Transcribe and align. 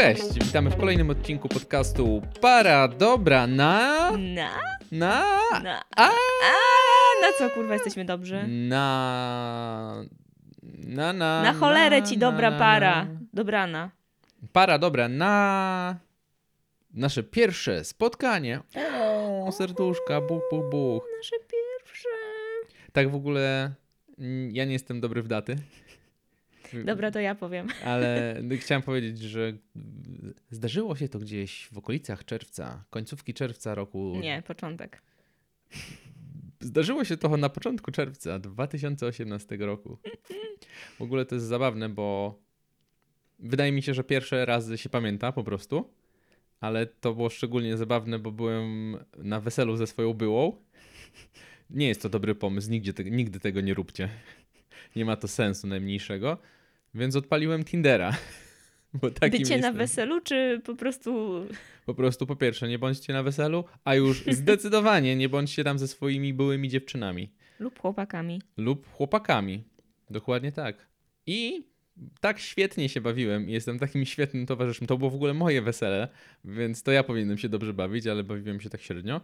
Cześć, 0.00 0.34
witamy 0.34 0.70
w 0.70 0.76
kolejnym 0.76 1.10
odcinku 1.10 1.48
podcastu 1.48 2.22
Para 2.40 2.88
Dobra 2.88 3.46
na... 3.46 4.10
Na? 4.10 4.50
Na... 4.92 5.38
Na. 5.62 5.84
A! 5.96 6.08
A, 6.08 6.52
na 7.22 7.32
co 7.38 7.50
kurwa 7.50 7.74
jesteśmy 7.74 8.04
dobrzy? 8.04 8.44
Na... 8.48 10.04
Na, 10.86 11.12
na, 11.12 11.42
Na 11.42 11.52
cholerę 11.52 12.02
ci 12.02 12.18
dobra 12.18 12.52
para. 12.52 13.04
na. 13.04 13.10
Dobrana. 13.32 13.90
Para 14.52 14.78
dobra 14.78 15.08
na... 15.08 15.96
Nasze 16.94 17.22
pierwsze 17.22 17.84
spotkanie. 17.84 18.60
O, 19.44 19.52
serduszka, 19.52 20.20
buch, 20.20 20.42
buch, 20.50 20.70
buch. 20.70 21.04
Nasze 21.18 21.36
pierwsze. 21.36 22.08
Tak 22.92 23.10
w 23.10 23.14
ogóle 23.14 23.72
mm, 24.18 24.50
ja 24.54 24.64
nie 24.64 24.72
jestem 24.72 25.00
dobry 25.00 25.22
w 25.22 25.28
daty. 25.28 25.56
Dobra, 26.84 27.10
to 27.10 27.20
ja 27.20 27.34
powiem. 27.34 27.68
Ale 27.84 28.42
chciałem 28.58 28.82
powiedzieć, 28.82 29.18
że 29.18 29.52
zdarzyło 30.50 30.96
się 30.96 31.08
to 31.08 31.18
gdzieś 31.18 31.68
w 31.72 31.78
okolicach 31.78 32.24
czerwca, 32.24 32.84
końcówki 32.90 33.34
czerwca 33.34 33.74
roku. 33.74 34.16
Nie, 34.20 34.42
początek. 34.46 35.02
Zdarzyło 36.60 37.04
się 37.04 37.16
to 37.16 37.36
na 37.36 37.48
początku 37.48 37.90
czerwca 37.90 38.38
2018 38.38 39.56
roku. 39.56 39.98
W 40.98 41.02
ogóle 41.02 41.24
to 41.24 41.34
jest 41.34 41.46
zabawne, 41.46 41.88
bo 41.88 42.38
wydaje 43.38 43.72
mi 43.72 43.82
się, 43.82 43.94
że 43.94 44.04
pierwsze 44.04 44.46
razy 44.46 44.78
się 44.78 44.88
pamięta 44.88 45.32
po 45.32 45.44
prostu, 45.44 45.90
ale 46.60 46.86
to 46.86 47.14
było 47.14 47.30
szczególnie 47.30 47.76
zabawne, 47.76 48.18
bo 48.18 48.32
byłem 48.32 48.96
na 49.18 49.40
weselu 49.40 49.76
ze 49.76 49.86
swoją 49.86 50.14
byłą. 50.14 50.56
Nie 51.70 51.88
jest 51.88 52.02
to 52.02 52.08
dobry 52.08 52.34
pomysł, 52.34 52.70
nigdzie 52.70 52.92
te, 52.92 53.04
nigdy 53.04 53.40
tego 53.40 53.60
nie 53.60 53.74
róbcie. 53.74 54.08
Nie 54.96 55.04
ma 55.04 55.16
to 55.16 55.28
sensu 55.28 55.66
najmniejszego, 55.66 56.38
więc 56.94 57.16
odpaliłem 57.16 57.64
Tindera. 57.64 58.16
Bo 58.94 59.10
takim 59.10 59.38
Bycie 59.38 59.50
na 59.50 59.56
jestem. 59.56 59.76
weselu, 59.76 60.20
czy 60.20 60.60
po 60.64 60.74
prostu. 60.74 61.40
Po 61.86 61.94
prostu 61.94 62.26
po 62.26 62.36
pierwsze, 62.36 62.68
nie 62.68 62.78
bądźcie 62.78 63.12
na 63.12 63.22
weselu, 63.22 63.64
a 63.84 63.94
już 63.94 64.24
zdecydowanie 64.40 65.16
nie 65.16 65.28
bądźcie 65.28 65.64
tam 65.64 65.78
ze 65.78 65.88
swoimi 65.88 66.34
byłymi 66.34 66.68
dziewczynami 66.68 67.32
lub 67.60 67.78
chłopakami? 67.78 68.42
lub 68.56 68.92
chłopakami. 68.92 69.64
Dokładnie 70.10 70.52
tak. 70.52 70.86
I 71.26 71.64
tak 72.20 72.38
świetnie 72.38 72.88
się 72.88 73.00
bawiłem 73.00 73.48
i 73.48 73.52
jestem 73.52 73.78
takim 73.78 74.04
świetnym 74.04 74.46
towarzyszem. 74.46 74.86
To 74.86 74.98
było 74.98 75.10
w 75.10 75.14
ogóle 75.14 75.34
moje 75.34 75.62
wesele, 75.62 76.08
więc 76.44 76.82
to 76.82 76.92
ja 76.92 77.02
powinienem 77.02 77.38
się 77.38 77.48
dobrze 77.48 77.74
bawić, 77.74 78.06
ale 78.06 78.24
bawiłem 78.24 78.60
się 78.60 78.70
tak 78.70 78.82
średnio, 78.82 79.20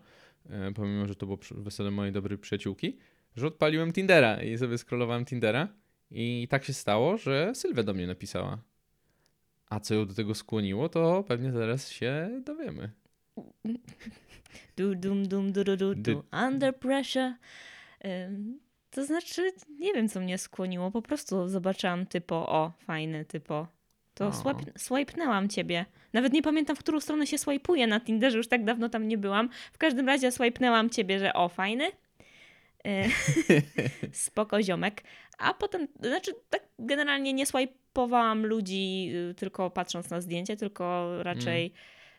e, 0.51 0.73
pomimo, 0.75 1.07
że 1.07 1.15
to 1.15 1.27
było 1.27 1.39
wesele 1.51 1.91
mojej 1.91 2.13
dobrej 2.13 2.39
przyjaciółki, 2.39 2.99
że 3.37 3.47
odpaliłem 3.47 3.93
Tindera 3.93 4.43
i 4.43 4.59
sobie 4.59 4.79
scrollowałem 4.79 5.25
Tindera 5.25 5.69
i 6.11 6.47
tak 6.51 6.65
się 6.65 6.73
stało, 6.73 7.17
że 7.17 7.55
Sylwia 7.55 7.83
do 7.83 7.95
mnie 7.95 8.07
napisała. 8.07 8.59
A 9.71 9.81
co 9.81 9.95
ją 9.95 10.07
do 10.07 10.15
tego 10.15 10.35
skłoniło, 10.35 10.89
to 10.89 11.25
pewnie 11.29 11.53
zaraz 11.53 11.91
się 11.91 12.41
dowiemy. 12.45 12.91
Du, 14.77 14.95
dum, 14.95 15.29
dum, 15.29 15.53
du, 15.53 15.65
du, 15.65 15.77
du, 15.77 15.95
du. 15.95 16.23
Under 16.47 16.79
pressure. 16.79 17.35
To 18.91 19.05
znaczy, 19.05 19.53
nie 19.79 19.93
wiem, 19.93 20.09
co 20.09 20.21
mnie 20.21 20.39
skłoniło. 20.39 20.91
Po 20.91 21.03
prostu 21.03 21.49
zobaczyłam 21.49 22.07
typo, 22.07 22.49
o, 22.49 22.73
fajny 22.87 23.25
typo. 23.25 23.67
To 24.15 24.33
swipe, 24.33 24.79
swipenęłam 24.79 25.49
ciebie. 25.49 25.87
Nawet 26.13 26.33
nie 26.33 26.43
pamiętam, 26.43 26.77
w 26.77 26.79
którą 26.79 27.01
stronę 27.01 27.27
się 27.27 27.39
swipeuje 27.39 27.87
na 27.87 28.01
Tinderze, 28.01 28.37
już 28.37 28.49
tak 28.49 28.65
dawno 28.65 28.89
tam 28.89 29.09
nie 29.09 29.19
byłam. 29.19 29.49
W 29.73 29.79
każdym 29.79 30.07
razie 30.07 30.33
swipenęłam 30.33 30.91
ciebie, 30.91 31.19
że 31.19 31.33
o, 31.33 31.49
fajny. 31.49 31.85
Spoko 34.13 34.63
ziomek. 34.63 35.03
A 35.39 35.55
potem, 35.55 35.89
znaczy 36.01 36.33
tak 36.51 36.69
generalnie 36.79 37.33
nie 37.33 37.47
swipowałam 37.47 38.47
ludzi 38.47 39.13
y, 39.31 39.35
tylko 39.35 39.71
patrząc 39.71 40.11
na 40.11 40.21
zdjęcie, 40.21 40.57
tylko 40.57 41.09
raczej 41.23 41.73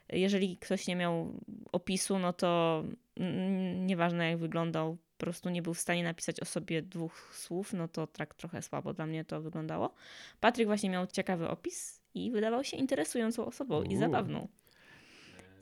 jeżeli 0.09 0.57
ktoś 0.57 0.87
nie 0.87 0.95
miał 0.95 1.33
opisu, 1.71 2.19
no 2.19 2.33
to 2.33 2.83
mm, 3.15 3.85
nieważne 3.85 4.29
jak 4.29 4.39
wyglądał, 4.39 4.97
po 5.17 5.25
prostu 5.25 5.49
nie 5.49 5.61
był 5.61 5.73
w 5.73 5.79
stanie 5.79 6.03
napisać 6.03 6.39
o 6.39 6.45
sobie 6.45 6.81
dwóch 6.81 7.31
słów, 7.35 7.73
no 7.73 7.87
to 7.87 8.07
tak 8.07 8.33
trochę 8.33 8.61
słabo 8.61 8.93
dla 8.93 9.05
mnie 9.05 9.25
to 9.25 9.41
wyglądało. 9.41 9.93
Patryk 10.39 10.67
właśnie 10.67 10.89
miał 10.89 11.07
ciekawy 11.07 11.49
opis 11.49 12.01
i 12.13 12.31
wydawał 12.31 12.63
się 12.63 12.77
interesującą 12.77 13.45
osobą 13.45 13.83
i 13.83 13.89
Uuu. 13.89 13.99
zabawną. 13.99 14.47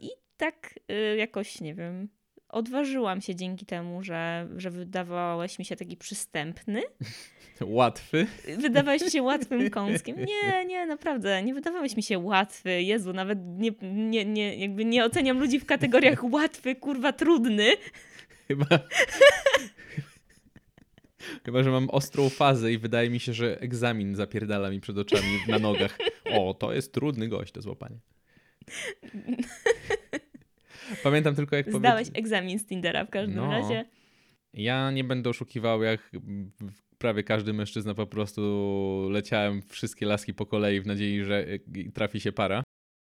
I 0.01 0.09
tak 0.37 0.79
y, 0.91 1.15
jakoś, 1.17 1.61
nie 1.61 1.75
wiem, 1.75 2.09
odważyłam 2.55 3.21
się 3.21 3.35
dzięki 3.35 3.65
temu, 3.65 4.03
że, 4.03 4.47
że 4.57 4.69
wydawałeś 4.69 5.59
mi 5.59 5.65
się 5.65 5.75
taki 5.75 5.97
przystępny. 5.97 6.81
Łatwy. 7.61 8.27
Wydawałeś 8.57 9.01
mi 9.01 9.11
się 9.11 9.23
łatwym 9.31 9.69
kąskiem. 9.69 10.15
Nie, 10.17 10.65
nie, 10.65 10.85
naprawdę, 10.85 11.43
nie 11.43 11.53
wydawałeś 11.53 11.95
mi 11.95 12.03
się 12.03 12.19
łatwy. 12.19 12.81
Jezu, 12.81 13.13
nawet 13.13 13.39
nie, 13.43 13.71
nie, 13.81 14.25
nie, 14.25 14.55
jakby 14.55 14.85
nie 14.85 15.05
oceniam 15.05 15.39
ludzi 15.39 15.59
w 15.59 15.65
kategoriach 15.65 16.23
łatwy, 16.33 16.75
kurwa, 16.75 17.13
trudny. 17.13 17.71
Chyba. 18.47 18.65
Chyba, 21.45 21.63
że 21.63 21.71
mam 21.71 21.89
ostrą 21.89 22.29
fazę 22.29 22.73
i 22.73 22.77
wydaje 22.77 23.09
mi 23.09 23.19
się, 23.19 23.33
że 23.33 23.61
egzamin 23.61 24.15
zapierdala 24.15 24.69
mi 24.69 24.81
przed 24.81 24.97
oczami 24.97 25.39
na 25.47 25.59
nogach. 25.59 25.97
O, 26.31 26.53
to 26.53 26.73
jest 26.73 26.93
trudny 26.93 27.27
gość 27.27 27.53
do 27.53 27.61
złapania. 27.61 27.97
Pamiętam 31.03 31.35
tylko, 31.35 31.55
jak 31.55 31.73
Zdałeś 31.73 32.07
egzamin 32.13 32.59
z 32.59 32.65
Tindera 32.65 33.05
w 33.05 33.09
każdym 33.09 33.35
No. 33.35 33.51
razie. 33.51 33.85
Ja 34.53 34.91
nie 34.91 35.03
będę 35.03 35.29
oszukiwał, 35.29 35.83
jak 35.83 36.11
prawie 36.97 37.23
każdy 37.23 37.53
mężczyzna 37.53 37.93
po 37.93 38.07
prostu 38.07 38.41
leciałem 39.11 39.61
wszystkie 39.61 40.05
laski 40.05 40.33
po 40.33 40.45
kolei 40.45 40.81
w 40.81 40.85
nadziei, 40.87 41.23
że 41.23 41.47
y, 41.47 41.91
trafi 41.93 42.19
się 42.19 42.31
para. 42.31 42.63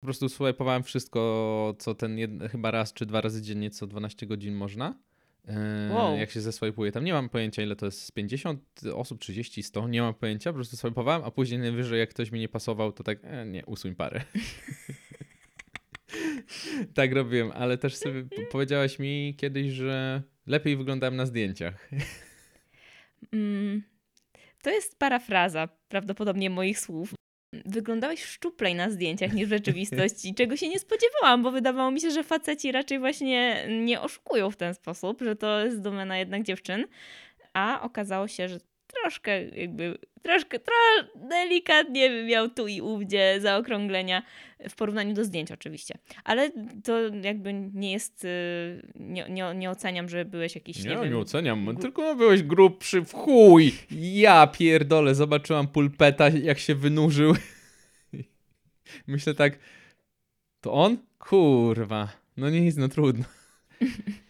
Po 0.02 0.06
prostu 0.06 0.30
swipowałem 0.30 0.84
wszystko, 0.84 1.76
co 1.80 1.96
ten 1.96 2.18
chyba 2.52 2.72
raz 2.72 2.94
czy 2.94 3.06
dwa 3.06 3.22
razy 3.22 3.42
dziennie, 3.42 3.70
co 3.70 3.88
12 3.88 4.26
godzin 4.28 4.56
można. 4.56 5.00
Eee, 5.48 5.56
Wow. 5.94 6.18
Jak 6.18 6.32
się 6.32 6.42
zeswajpuje. 6.42 6.92
Tam 6.92 7.04
nie 7.04 7.14
mam 7.14 7.30
pojęcia, 7.30 7.64
ile 7.64 7.76
to 7.76 7.86
jest 7.86 8.02
z 8.02 8.12
50 8.12 8.62
osób, 8.94 9.20
30, 9.22 9.64
100. 9.64 9.88
Nie 9.88 10.02
mam 10.02 10.14
pojęcia, 10.14 10.50
po 10.52 10.56
prostu 10.56 10.78
swipowałem, 10.78 11.22
a 11.26 11.32
później 11.32 11.60
najwyżej, 11.60 12.00
jak 12.00 12.10
ktoś 12.10 12.32
mi 12.32 12.40
nie 12.40 12.50
pasował, 12.50 12.92
to 12.92 13.04
tak, 13.04 13.20
e, 13.24 13.46
nie, 13.46 13.66
usuń 13.66 13.96
parę. 13.96 14.22
tak 16.96 17.14
robiłem, 17.14 17.52
ale 17.52 17.78
też 17.78 17.96
sobie 17.96 18.24
powiedziałaś 18.52 19.00
mi 19.00 19.36
kiedyś, 19.38 19.72
że 19.72 20.22
lepiej 20.48 20.78
wyglądałem 20.78 21.16
na 21.16 21.26
zdjęciach. 21.26 21.90
Mm, 23.34 23.84
to 24.62 24.70
jest 24.70 25.00
parafraza 25.00 25.70
prawdopodobnie 25.88 26.50
moich 26.50 26.80
słów. 26.80 27.14
Wyglądałeś 27.66 28.24
szczuplej 28.24 28.76
na 28.76 28.90
zdjęciach 28.90 29.34
niż 29.34 29.46
w 29.48 29.50
rzeczywistości, 29.50 30.34
czego 30.38 30.58
się 30.58 30.70
nie 30.70 30.80
spodziewałam, 30.80 31.44
bo 31.44 31.52
wydawało 31.52 31.92
mi 31.92 32.02
się, 32.02 32.12
że 32.12 32.24
faceci 32.24 32.72
raczej 32.72 33.00
właśnie 33.00 33.68
nie 33.70 34.02
oszukują 34.02 34.52
w 34.52 34.58
ten 34.58 34.74
sposób, 34.74 35.22
że 35.22 35.36
to 35.36 35.66
jest 35.66 35.82
domena 35.82 36.18
jednak 36.18 36.44
dziewczyn, 36.44 36.86
a 37.54 37.82
okazało 37.82 38.28
się, 38.28 38.50
że 38.50 38.60
troszkę 39.02 39.44
jakby, 39.46 39.98
troszkę, 40.22 40.60
tro, 40.60 40.74
delikatnie 41.30 42.26
miał 42.26 42.50
tu 42.50 42.68
i 42.68 42.82
ówdzie 42.82 43.38
zaokrąglenia 43.42 44.24
w 44.70 44.76
porównaniu 44.76 45.14
do 45.14 45.24
zdjęć 45.26 45.52
oczywiście. 45.52 45.96
Ale 46.24 46.52
to 46.84 47.00
jakby 47.22 47.54
nie 47.54 47.92
jest, 47.92 48.26
y, 48.26 48.30
nie, 48.96 49.26
nie, 49.30 49.54
nie 49.56 49.70
oceniam, 49.70 50.10
że 50.10 50.26
byłeś 50.26 50.56
jakiś, 50.56 50.84
nie, 50.84 50.90
Nie, 50.90 50.96
wiem, 50.98 51.10
nie 51.10 51.18
oceniam, 51.18 51.66
gru- 51.66 51.82
tylko 51.82 52.16
byłeś 52.16 52.44
grubszy 52.44 53.02
w 53.02 53.14
chuj. 53.14 53.72
Ja 53.92 54.48
pierdolę, 54.48 55.16
zobaczyłam 55.16 55.68
pulpeta, 55.68 56.30
jak 56.30 56.60
się 56.60 56.76
wynurzył. 56.76 57.36
Myślę 59.08 59.34
tak, 59.34 59.60
to 60.62 60.74
on? 60.74 60.98
Kurwa, 61.20 62.10
no 62.38 62.50
nic, 62.50 62.76
no 62.76 62.88
trudno. 62.88 63.26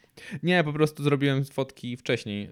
Nie, 0.44 0.64
po 0.64 0.74
prostu 0.74 1.04
zrobiłem 1.04 1.46
fotki 1.46 1.98
wcześniej. 1.98 2.50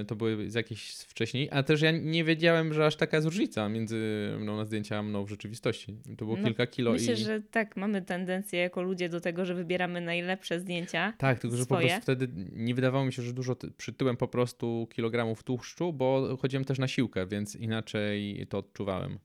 e, 0.00 0.04
To 0.04 0.16
były 0.16 0.50
z 0.50 0.54
jakieś 0.54 0.90
wcześniej, 0.90 1.48
a 1.52 1.62
też 1.62 1.82
ja 1.82 1.90
nie 1.90 2.24
wiedziałem, 2.24 2.74
że 2.74 2.86
aż 2.86 2.96
taka 2.96 3.16
jest 3.16 3.24
różnica 3.26 3.68
między 3.68 4.30
mną 4.40 4.56
na 4.56 4.64
zdjęcia, 4.64 4.98
a 4.98 5.02
mną 5.02 5.24
w 5.24 5.28
rzeczywistości. 5.28 5.96
To 6.18 6.24
było 6.24 6.36
No, 6.36 6.44
kilka 6.44 6.66
kilo 6.66 6.92
Myślę, 6.92 7.14
i... 7.14 7.16
że 7.16 7.40
tak, 7.50 7.76
mamy 7.76 8.02
tendencję 8.02 8.58
jako 8.60 8.82
ludzie 8.82 9.08
do 9.08 9.20
tego, 9.20 9.44
że 9.44 9.54
wybieramy 9.54 10.00
najlepsze 10.00 10.60
zdjęcia. 10.60 11.12
Tak, 11.18 11.38
tylko 11.38 11.56
że 11.56 11.62
po 11.66 11.74
swoje. 11.74 11.86
prostu 11.88 12.02
wtedy 12.02 12.28
nie 12.52 12.74
wydawało 12.74 13.04
mi 13.04 13.12
się, 13.12 13.22
że 13.22 13.32
dużo 13.32 13.54
ty- 13.54 13.70
przytyłem 13.70 14.16
po 14.16 14.28
prostu 14.28 14.88
kilogramów 14.92 15.42
tłuszczu, 15.42 15.92
bo 15.92 16.36
chodziłem 16.40 16.64
też 16.64 16.78
na 16.78 16.88
siłkę, 16.88 17.26
więc 17.26 17.56
inaczej 17.56 18.46
to 18.48 18.58
odczuwałem. 18.58 19.18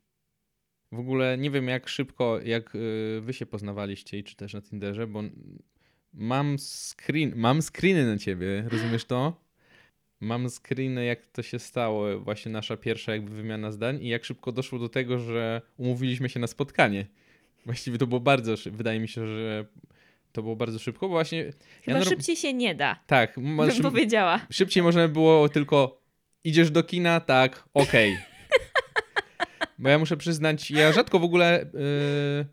W 0.91 0.99
ogóle 0.99 1.37
nie 1.37 1.51
wiem 1.51 1.67
jak 1.67 1.89
szybko, 1.89 2.39
jak 2.41 2.75
y, 2.75 3.21
wy 3.21 3.33
się 3.33 3.45
poznawaliście 3.45 4.17
i 4.19 4.23
czy 4.23 4.35
też 4.35 4.53
na 4.53 4.61
Tinderze, 4.61 5.07
bo 5.07 5.23
mam 6.15 6.55
screen, 6.59 7.33
mam 7.35 7.61
screeny 7.61 8.05
na 8.05 8.17
ciebie, 8.17 8.63
rozumiesz 8.69 9.05
to? 9.05 9.45
Mam 10.19 10.49
screeny, 10.49 11.05
jak 11.05 11.25
to 11.25 11.43
się 11.43 11.59
stało, 11.59 12.19
właśnie 12.19 12.51
nasza 12.51 12.77
pierwsza 12.77 13.11
jakby 13.11 13.31
wymiana 13.31 13.71
zdań 13.71 14.03
i 14.03 14.07
jak 14.07 14.25
szybko 14.25 14.51
doszło 14.51 14.79
do 14.79 14.89
tego, 14.89 15.19
że 15.19 15.61
umówiliśmy 15.77 16.29
się 16.29 16.39
na 16.39 16.47
spotkanie. 16.47 17.05
Właściwie 17.65 17.97
to 17.97 18.07
było 18.07 18.19
bardzo, 18.19 18.55
wydaje 18.71 18.99
mi 18.99 19.07
się, 19.07 19.27
że 19.27 19.65
to 20.31 20.41
było 20.43 20.55
bardzo 20.55 20.79
szybko, 20.79 21.07
bo 21.07 21.11
właśnie... 21.11 21.51
Chyba 21.81 21.99
norm- 21.99 22.09
szybciej 22.09 22.35
się 22.35 22.53
nie 22.53 22.75
da, 22.75 22.99
Tak, 23.07 23.33
bym 23.35 23.53
masz, 23.53 23.81
powiedziała. 23.81 24.39
szybciej 24.51 24.83
można 24.83 25.07
by 25.07 25.13
było 25.13 25.49
tylko 25.49 26.01
idziesz 26.43 26.71
do 26.71 26.83
kina, 26.83 27.19
tak, 27.19 27.63
okej. 27.73 28.17
Bo 29.79 29.89
ja 29.89 29.99
muszę 29.99 30.17
przyznać, 30.17 30.71
ja 30.71 30.91
rzadko 30.91 31.19
w 31.19 31.23
ogóle 31.23 31.65
yy, 31.73 32.45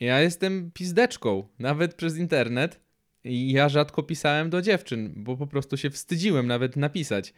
Ja 0.00 0.20
jestem 0.20 0.70
pizdeczką, 0.74 1.48
nawet 1.58 1.94
przez 1.94 2.18
internet. 2.18 2.80
I 3.24 3.52
ja 3.52 3.68
rzadko 3.68 4.02
pisałem 4.02 4.50
do 4.50 4.62
dziewczyn, 4.62 5.12
bo 5.16 5.36
po 5.36 5.46
prostu 5.46 5.76
się 5.76 5.90
wstydziłem 5.90 6.46
nawet 6.46 6.76
napisać. 6.76 7.34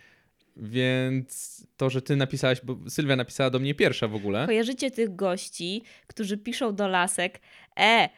Więc 0.57 1.67
to, 1.77 1.91
że 1.91 2.03
ty 2.03 2.17
napisałaś, 2.17 2.61
bo 2.65 2.91
Sylwia 2.91 3.17
napisała 3.17 3.51
do 3.51 3.59
mnie 3.59 3.75
pierwsza 3.75 4.09
w 4.09 4.15
ogóle. 4.15 4.47
Kojarzycie 4.47 4.91
tych 4.91 5.17
gości, 5.17 5.83
którzy 6.07 6.39
piszą 6.39 6.75
do 6.75 6.89
lasek, 6.89 7.41
e, 7.81 8.09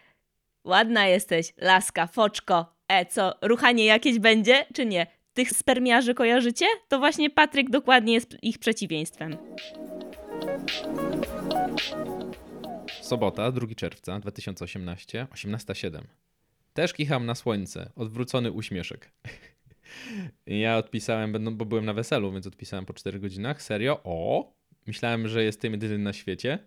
ładna 0.64 1.06
jesteś, 1.06 1.52
laska, 1.56 2.06
foczko, 2.06 2.74
e, 2.88 3.06
co, 3.06 3.34
ruchanie 3.42 3.84
jakieś 3.84 4.18
będzie, 4.18 4.66
czy 4.74 4.86
nie? 4.86 5.06
Tych 5.34 5.50
spermiarzy 5.50 6.14
kojarzycie? 6.14 6.66
To 6.88 6.98
właśnie 6.98 7.30
Patryk 7.30 7.70
dokładnie 7.70 8.14
jest 8.14 8.36
ich 8.42 8.58
przeciwieństwem. 8.58 9.36
Sobota, 13.02 13.52
2 13.52 13.74
czerwca 13.74 14.20
2018, 14.20 15.26
18.07. 15.30 16.25
Też 16.76 16.92
kicham 16.92 17.26
na 17.26 17.34
słońce, 17.34 17.90
odwrócony 17.96 18.52
uśmieszek. 18.52 19.10
Ja 20.46 20.76
odpisałem, 20.76 21.32
będą- 21.32 21.56
bo 21.56 21.64
byłem 21.64 21.84
na 21.84 21.92
weselu, 21.92 22.32
więc 22.32 22.46
odpisałem 22.46 22.86
po 22.86 22.94
4 22.94 23.20
godzinach. 23.20 23.62
Serio? 23.62 24.00
O! 24.04 24.52
Myślałem, 24.86 25.28
że 25.28 25.44
jestem 25.44 25.72
jedyny 25.72 25.98
na 25.98 26.12
świecie. 26.12 26.58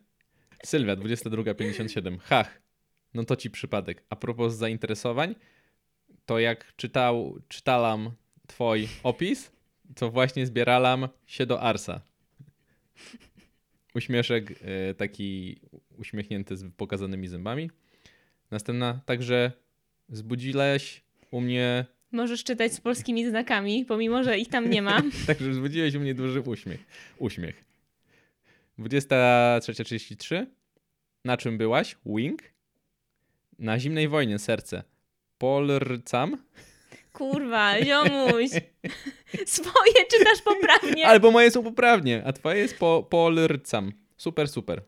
Sylwia, 0.65 0.95
22.57. 0.95 2.17
Hach. 2.19 2.61
No 3.13 3.23
to 3.23 3.35
ci 3.35 3.49
przypadek. 3.49 4.03
A 4.09 4.15
propos 4.15 4.53
zainteresowań, 4.53 5.35
to 6.25 6.39
jak 6.39 6.75
czytał, 6.75 7.39
czytalam 7.47 8.11
twój 8.47 8.87
opis, 9.03 9.51
to 9.95 10.11
właśnie 10.11 10.45
zbieralam 10.45 11.07
się 11.25 11.45
do 11.45 11.61
Arsa. 11.61 12.01
Uśmieszek 13.95 14.51
e, 14.61 14.93
taki 14.93 15.59
uśmiechnięty 15.97 16.57
z 16.57 16.73
pokazanymi 16.77 17.27
zębami. 17.27 17.71
Następna, 18.51 19.01
także 19.05 19.51
zbudziłeś 20.09 21.03
u 21.31 21.41
mnie, 21.41 21.85
Możesz 22.11 22.43
czytać 22.43 22.73
z 22.73 22.81
polskimi 22.81 23.29
znakami, 23.29 23.85
pomimo 23.85 24.23
że 24.23 24.37
ich 24.37 24.49
tam 24.49 24.69
nie 24.69 24.81
ma. 24.81 25.01
także 25.27 25.53
zbudziłeś 25.53 25.95
u 25.95 25.99
mnie 25.99 26.13
duży 26.13 26.41
uśmiech. 26.41 26.79
Uśmiech. 27.17 27.63
23.33. 28.79 30.45
Na 31.25 31.37
czym 31.37 31.57
byłaś? 31.57 31.97
Wing. 32.05 32.43
Na 33.59 33.79
zimnej 33.79 34.07
wojnie 34.07 34.39
serce. 34.39 34.83
Polrcam. 35.37 36.37
Kurwa, 37.13 37.85
ziomuś. 37.85 38.49
Swoje 39.45 40.05
czytasz 40.11 40.41
poprawnie. 40.45 41.07
Albo 41.07 41.31
moje 41.31 41.51
są 41.51 41.63
poprawnie, 41.63 42.23
a 42.25 42.33
twoje 42.33 42.59
jest 42.59 42.77
po, 42.77 43.07
polrcam. 43.09 43.91
Super, 44.17 44.47
super. 44.47 44.81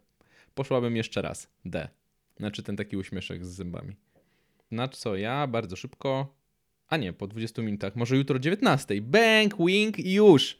Poszłabym 0.53 0.95
jeszcze 0.95 1.21
raz. 1.21 1.47
D. 1.65 1.89
Znaczy 2.37 2.63
ten 2.63 2.77
taki 2.77 2.97
uśmieszek 2.97 3.45
z 3.45 3.49
zębami. 3.49 3.95
Na 4.71 4.87
co 4.87 5.15
ja 5.15 5.47
bardzo 5.47 5.75
szybko. 5.75 6.35
A 6.87 6.97
nie, 6.97 7.13
po 7.13 7.27
20 7.27 7.61
minutach. 7.61 7.95
Może 7.95 8.17
jutro 8.17 8.35
o 8.35 8.39
19. 8.39 9.01
Bang, 9.01 9.57
wing 9.59 9.99
i 9.99 10.13
już. 10.13 10.57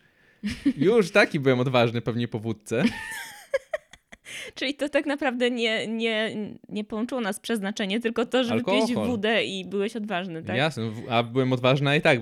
Już 0.78 1.12
taki 1.12 1.40
byłem 1.40 1.60
odważny 1.60 2.02
pewnie 2.02 2.28
po 2.28 2.40
wódce. 2.40 2.84
Czyli 4.56 4.74
to 4.76 4.90
tak 4.90 5.06
naprawdę 5.06 5.52
nie, 5.52 5.88
nie, 5.88 6.36
nie 6.70 6.84
połączyło 6.84 7.22
nas 7.22 7.40
przeznaczenie, 7.40 8.00
tylko 8.00 8.26
to, 8.26 8.44
że 8.44 8.56
wypiłeś 8.58 8.82
Alkohol. 8.90 9.08
wódę 9.08 9.44
i 9.46 9.66
byłeś 9.66 9.96
odważny, 9.96 10.44
tak? 10.44 10.56
Jasne, 10.58 10.92
a 11.10 11.24
byłem 11.24 11.54
odważny 11.54 11.98
i 11.98 12.02
tak. 12.02 12.20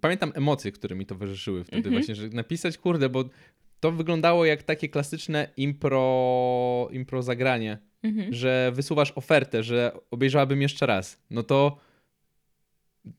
Pamiętam 0.00 0.32
emocje, 0.34 0.72
które 0.72 0.96
mi 0.96 1.06
towarzyszyły 1.06 1.64
wtedy 1.64 1.76
Mhm. 1.76 1.94
właśnie, 1.94 2.14
że 2.14 2.28
napisać, 2.28 2.78
kurde, 2.78 3.08
bo 3.08 3.24
to 3.80 3.92
wyglądało 3.92 4.44
jak 4.44 4.62
takie 4.62 4.88
klasyczne 4.88 5.48
impro, 5.56 6.88
impro 6.92 7.22
zagranie. 7.22 7.78
Mhm. 8.02 8.32
że 8.34 8.72
wysuwasz 8.74 9.12
ofertę, 9.16 9.62
że 9.62 9.92
obejrzałabym 10.10 10.62
jeszcze 10.62 10.86
raz, 10.86 11.18
no 11.30 11.42
to 11.42 11.78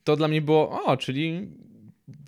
to 0.04 0.16
dla 0.16 0.28
mnie 0.28 0.42
było, 0.42 0.84
o, 0.84 0.98
czyli 0.98 1.48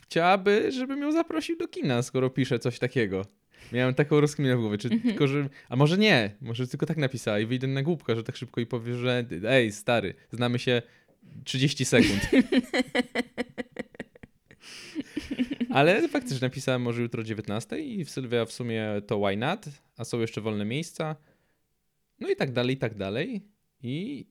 chciałaby, 0.03 0.71
żebym 0.71 1.01
ją 1.01 1.11
zaprosił 1.11 1.57
do 1.57 1.67
kina, 1.67 2.01
skoro 2.01 2.29
pisze 2.29 2.59
coś 2.59 2.79
takiego. 2.79 3.25
Miałem 3.71 3.93
taką 3.93 4.21
rozkminę 4.21 4.57
w 4.57 4.59
głowie, 4.59 4.77
czy 4.77 4.87
Mhm. 4.87 5.01
tylko, 5.09 5.27
że... 5.27 5.49
A 5.69 5.75
może 5.75 5.97
nie, 5.97 6.35
może 6.41 6.67
tylko 6.67 6.85
tak 6.85 6.97
napisała 6.97 7.39
i 7.39 7.45
wyjdę 7.45 7.67
na 7.67 7.83
głupka, 7.83 8.15
że 8.15 8.23
tak 8.23 8.35
szybko 8.35 8.61
i 8.61 8.65
powie, 8.65 8.95
że 8.95 9.25
ej, 9.47 9.71
stary, 9.71 10.13
znamy 10.31 10.59
się 10.59 10.81
30 11.43 11.85
sekund. 11.85 12.21
Ale 15.69 16.07
faktycznie 16.07 16.47
napisałem 16.47 16.81
może 16.81 17.01
jutro 17.01 17.21
o 17.21 17.23
19 17.23 17.79
i 17.79 18.05
w 18.05 18.09
Sylwia 18.09 18.45
w 18.45 18.51
sumie 18.51 18.87
to 19.07 19.19
why 19.27 19.37
not, 19.37 19.65
a 19.97 20.03
są 20.03 20.19
jeszcze 20.19 20.41
wolne 20.41 20.65
miejsca. 20.65 21.15
No 22.19 22.29
i 22.29 22.35
tak 22.35 22.51
dalej, 22.51 22.75
i 22.75 22.77
tak 22.77 22.95
dalej. 22.95 23.41
I 23.83 24.25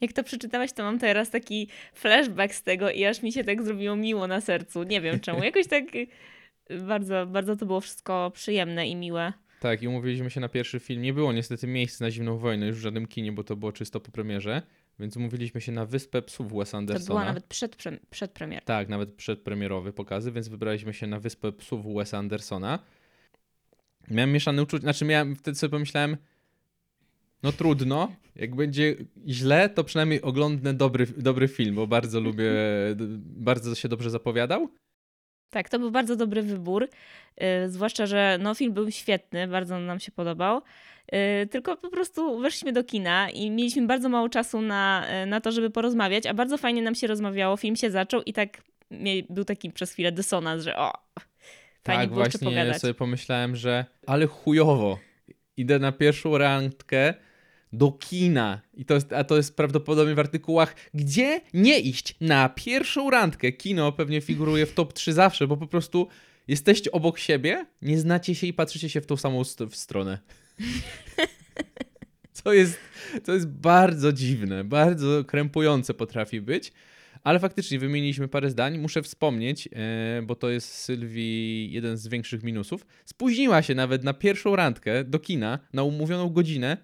Jak 0.00 0.12
to 0.12 0.24
przeczytałeś, 0.24 0.72
to 0.72 0.82
mam 0.82 0.98
teraz 0.98 1.30
taki 1.30 1.68
flashback 1.94 2.54
z 2.54 2.62
tego 2.62 2.90
i 2.90 3.04
aż 3.04 3.22
mi 3.22 3.32
się 3.32 3.44
tak 3.44 3.62
zrobiło 3.62 3.96
miło 3.96 4.26
na 4.26 4.40
sercu. 4.40 4.82
Nie 4.82 5.00
wiem 5.00 5.20
czemu. 5.26 5.44
Jakoś 5.44 5.66
tak 5.66 5.84
y, 5.96 6.06
bardzo, 6.86 7.26
bardzo 7.26 7.56
to 7.56 7.66
było 7.66 7.80
wszystko 7.80 8.30
przyjemne 8.34 8.88
i 8.88 8.96
miłe. 8.96 9.32
tak, 9.60 9.82
i 9.82 9.88
umówiliśmy 9.88 10.30
się 10.30 10.40
na 10.40 10.48
pierwszy 10.48 10.80
film. 10.80 11.02
Nie 11.02 11.12
było 11.14 11.32
niestety 11.32 11.66
miejsc 11.66 12.00
na 12.00 12.10
Zimną 12.10 12.38
Wojnę 12.38 12.66
już 12.66 12.76
w 12.76 12.80
żadnym 12.80 13.06
kinie, 13.06 13.32
bo 13.32 13.44
to 13.44 13.56
było 13.56 13.72
czysto 13.72 14.00
po 14.00 14.10
premierze, 14.10 14.62
więc 14.98 15.16
umówiliśmy 15.16 15.60
się 15.60 15.72
na 15.72 15.86
Wyspę 15.86 16.22
Psów 16.22 16.52
Wes 16.52 16.70
To 16.70 16.76
Andersona. 16.78 17.08
była 17.08 17.24
nawet 17.24 17.44
przed, 17.44 17.76
prze- 17.76 17.98
przed 18.10 18.32
premierą. 18.32 18.62
Tak, 18.64 18.88
nawet 18.88 19.14
przedpremierowy 19.14 19.92
pokazy, 19.92 20.32
więc 20.32 20.48
wybraliśmy 20.48 20.94
się 20.94 21.06
na 21.06 21.18
Wyspę 21.20 21.52
Psów 21.52 21.94
Wes 21.94 22.14
Andersona. 22.14 22.78
Miałem 24.10 24.32
mieszane 24.32 24.62
uczucia, 24.62 24.82
znaczy 24.82 25.04
miałem, 25.04 25.36
wtedy 25.36 25.58
sobie 25.58 25.70
pomyślałem, 25.70 26.16
no 27.42 27.52
trudno, 27.52 28.12
jak 28.36 28.54
będzie 28.54 28.96
źle, 29.28 29.68
to 29.68 29.84
przynajmniej 29.84 30.22
oglądnę 30.22 30.74
dobry, 30.74 31.06
dobry 31.06 31.48
film, 31.48 31.74
bo 31.74 31.86
bardzo 31.86 32.20
lubię, 32.20 32.50
bardzo 33.22 33.74
się 33.74 33.88
dobrze 33.88 34.10
zapowiadał. 34.10 34.68
Tak, 35.50 35.68
to 35.68 35.78
był 35.78 35.90
bardzo 35.90 36.16
dobry 36.16 36.42
wybór. 36.42 36.88
y, 37.64 37.70
zwłaszcza, 37.70 38.06
że 38.06 38.38
no, 38.40 38.54
film 38.54 38.72
był 38.72 38.90
świetny, 38.90 39.48
bardzo 39.48 39.78
nam 39.78 40.00
się 40.00 40.12
podobał. 40.12 40.62
Y, 41.42 41.46
tylko 41.46 41.76
po 41.76 41.90
prostu 41.90 42.38
weszliśmy 42.38 42.72
do 42.72 42.84
kina 42.84 43.30
i 43.30 43.50
mieliśmy 43.50 43.86
bardzo 43.86 44.08
mało 44.08 44.28
czasu 44.28 44.62
na, 44.62 45.06
na 45.26 45.40
to, 45.40 45.52
żeby 45.52 45.70
porozmawiać, 45.70 46.26
a 46.26 46.34
bardzo 46.34 46.58
fajnie 46.58 46.82
nam 46.82 46.94
się 46.94 47.06
rozmawiało. 47.06 47.56
Film 47.56 47.76
się 47.76 47.90
zaczął 47.90 48.22
i 48.22 48.32
tak 48.32 48.62
był 49.30 49.44
taki 49.44 49.70
przez 49.70 49.92
chwilę 49.92 50.12
dysonans, 50.12 50.62
że 50.64 50.76
o, 50.76 50.92
fajnie 51.84 52.02
tak, 52.02 52.10
było 52.10 52.20
właśnie 52.20 52.48
pogadać. 52.48 52.80
sobie 52.80 52.94
pomyślałem, 52.94 53.56
że 53.56 53.84
ale 54.06 54.26
chujowo, 54.26 54.98
idę 55.56 55.78
na 55.78 55.92
pierwszą 55.92 56.38
randkę 56.38 57.14
do 57.72 57.92
kina. 57.92 58.60
I 58.74 58.84
to 58.84 58.94
jest, 58.94 59.12
a 59.12 59.24
to 59.24 59.36
jest 59.36 59.56
prawdopodobnie 59.56 60.14
w 60.14 60.18
artykułach, 60.18 60.74
gdzie 60.94 61.40
nie 61.54 61.78
iść 61.80 62.16
na 62.20 62.48
pierwszą 62.48 63.10
randkę. 63.10 63.52
Kino 63.52 63.92
pewnie 63.92 64.20
figuruje 64.20 64.66
w 64.66 64.74
top 64.74 64.92
3 64.92 65.12
zawsze, 65.12 65.46
bo 65.46 65.56
po 65.56 65.66
prostu 65.66 66.08
jesteście 66.48 66.92
obok 66.92 67.18
siebie, 67.18 67.66
nie 67.82 67.98
znacie 67.98 68.34
się 68.34 68.46
i 68.46 68.52
patrzycie 68.52 68.88
się 68.88 69.00
w 69.00 69.06
tą 69.06 69.16
samą 69.16 69.44
st- 69.44 69.70
w 69.70 69.76
stronę. 69.76 70.18
Co 72.32 72.52
jest, 72.52 72.78
to 73.24 73.32
jest 73.34 73.48
bardzo 73.48 74.12
dziwne, 74.12 74.64
bardzo 74.64 75.24
krępujące 75.24 75.94
potrafi 75.94 76.40
być. 76.40 76.72
Ale 77.24 77.38
faktycznie 77.38 77.78
wymieniliśmy 77.78 78.28
parę 78.28 78.50
zdań. 78.50 78.78
Muszę 78.78 79.02
wspomnieć, 79.02 79.68
e, 79.72 80.22
bo 80.22 80.34
to 80.34 80.50
jest 80.50 80.68
Sylwii 80.68 81.72
jeden 81.72 81.96
z 81.96 82.08
większych 82.08 82.42
minusów. 82.42 82.86
Spóźniła 83.04 83.62
się 83.62 83.74
nawet 83.74 84.04
na 84.04 84.14
pierwszą 84.14 84.56
randkę 84.56 85.04
do 85.04 85.18
kina 85.18 85.58
na 85.72 85.82
umówioną 85.82 86.28
godzinę. 86.30 86.76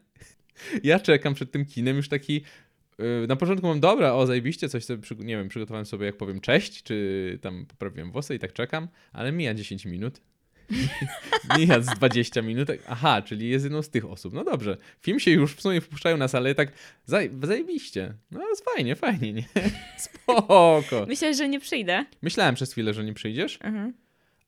Ja 0.82 1.00
czekam 1.00 1.34
przed 1.34 1.50
tym 1.52 1.64
kinem 1.64 1.96
już 1.96 2.08
taki. 2.08 2.42
e, 2.98 3.26
Na 3.26 3.36
początku 3.36 3.66
mam 3.66 3.80
dobra, 3.80 4.12
o 4.14 4.26
zajebiście, 4.26 4.68
coś 4.68 4.84
sobie, 4.84 5.02
nie 5.18 5.36
wiem, 5.36 5.48
przygotowałem 5.48 5.86
sobie, 5.86 6.06
jak 6.06 6.16
powiem, 6.16 6.40
cześć, 6.40 6.82
czy 6.82 7.38
tam 7.42 7.66
poprawiłem 7.66 8.10
włosy 8.12 8.34
i 8.34 8.38
tak 8.38 8.52
czekam, 8.52 8.88
ale 9.12 9.32
mija 9.32 9.54
10 9.54 9.84
minut. 9.86 10.20
mija 11.58 11.80
z 11.80 11.86
20 11.86 12.42
minut. 12.42 12.68
Aha, 12.88 13.22
czyli 13.22 13.48
jest 13.48 13.64
jedną 13.64 13.82
z 13.82 13.90
tych 13.90 14.04
osób. 14.04 14.34
No 14.34 14.44
dobrze, 14.44 14.76
film 15.00 15.20
się 15.20 15.30
już 15.30 15.54
w 15.54 15.60
sumie 15.60 15.80
wpuszczają 15.80 16.16
na 16.16 16.28
salę, 16.28 16.54
tak 16.54 16.72
zaj 17.04 17.30
zajebiście. 17.42 18.14
No 18.30 18.48
jest 18.48 18.64
fajnie, 18.64 18.96
fajnie, 18.96 19.32
nie? 19.32 19.44
Spoko. 19.98 21.04
Myślałeś, 21.08 21.36
że 21.36 21.48
nie 21.48 21.60
przyjdę? 21.60 22.04
Myślałem 22.22 22.54
przez 22.54 22.72
chwilę, 22.72 22.94
że 22.94 23.04
nie 23.04 23.14
przyjdziesz, 23.14 23.58
Mhm. 23.62 23.92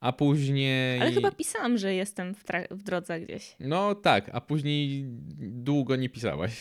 A 0.00 0.12
później... 0.12 1.00
Ale 1.00 1.12
chyba 1.12 1.30
pisałam, 1.30 1.78
że 1.78 1.94
jestem 1.94 2.34
w, 2.34 2.44
tra- 2.44 2.66
w 2.70 2.82
drodze 2.82 3.20
gdzieś. 3.20 3.56
No 3.60 3.94
tak, 3.94 4.30
a 4.32 4.40
później 4.40 5.04
długo 5.38 5.96
nie 5.96 6.08
pisałaś. 6.08 6.52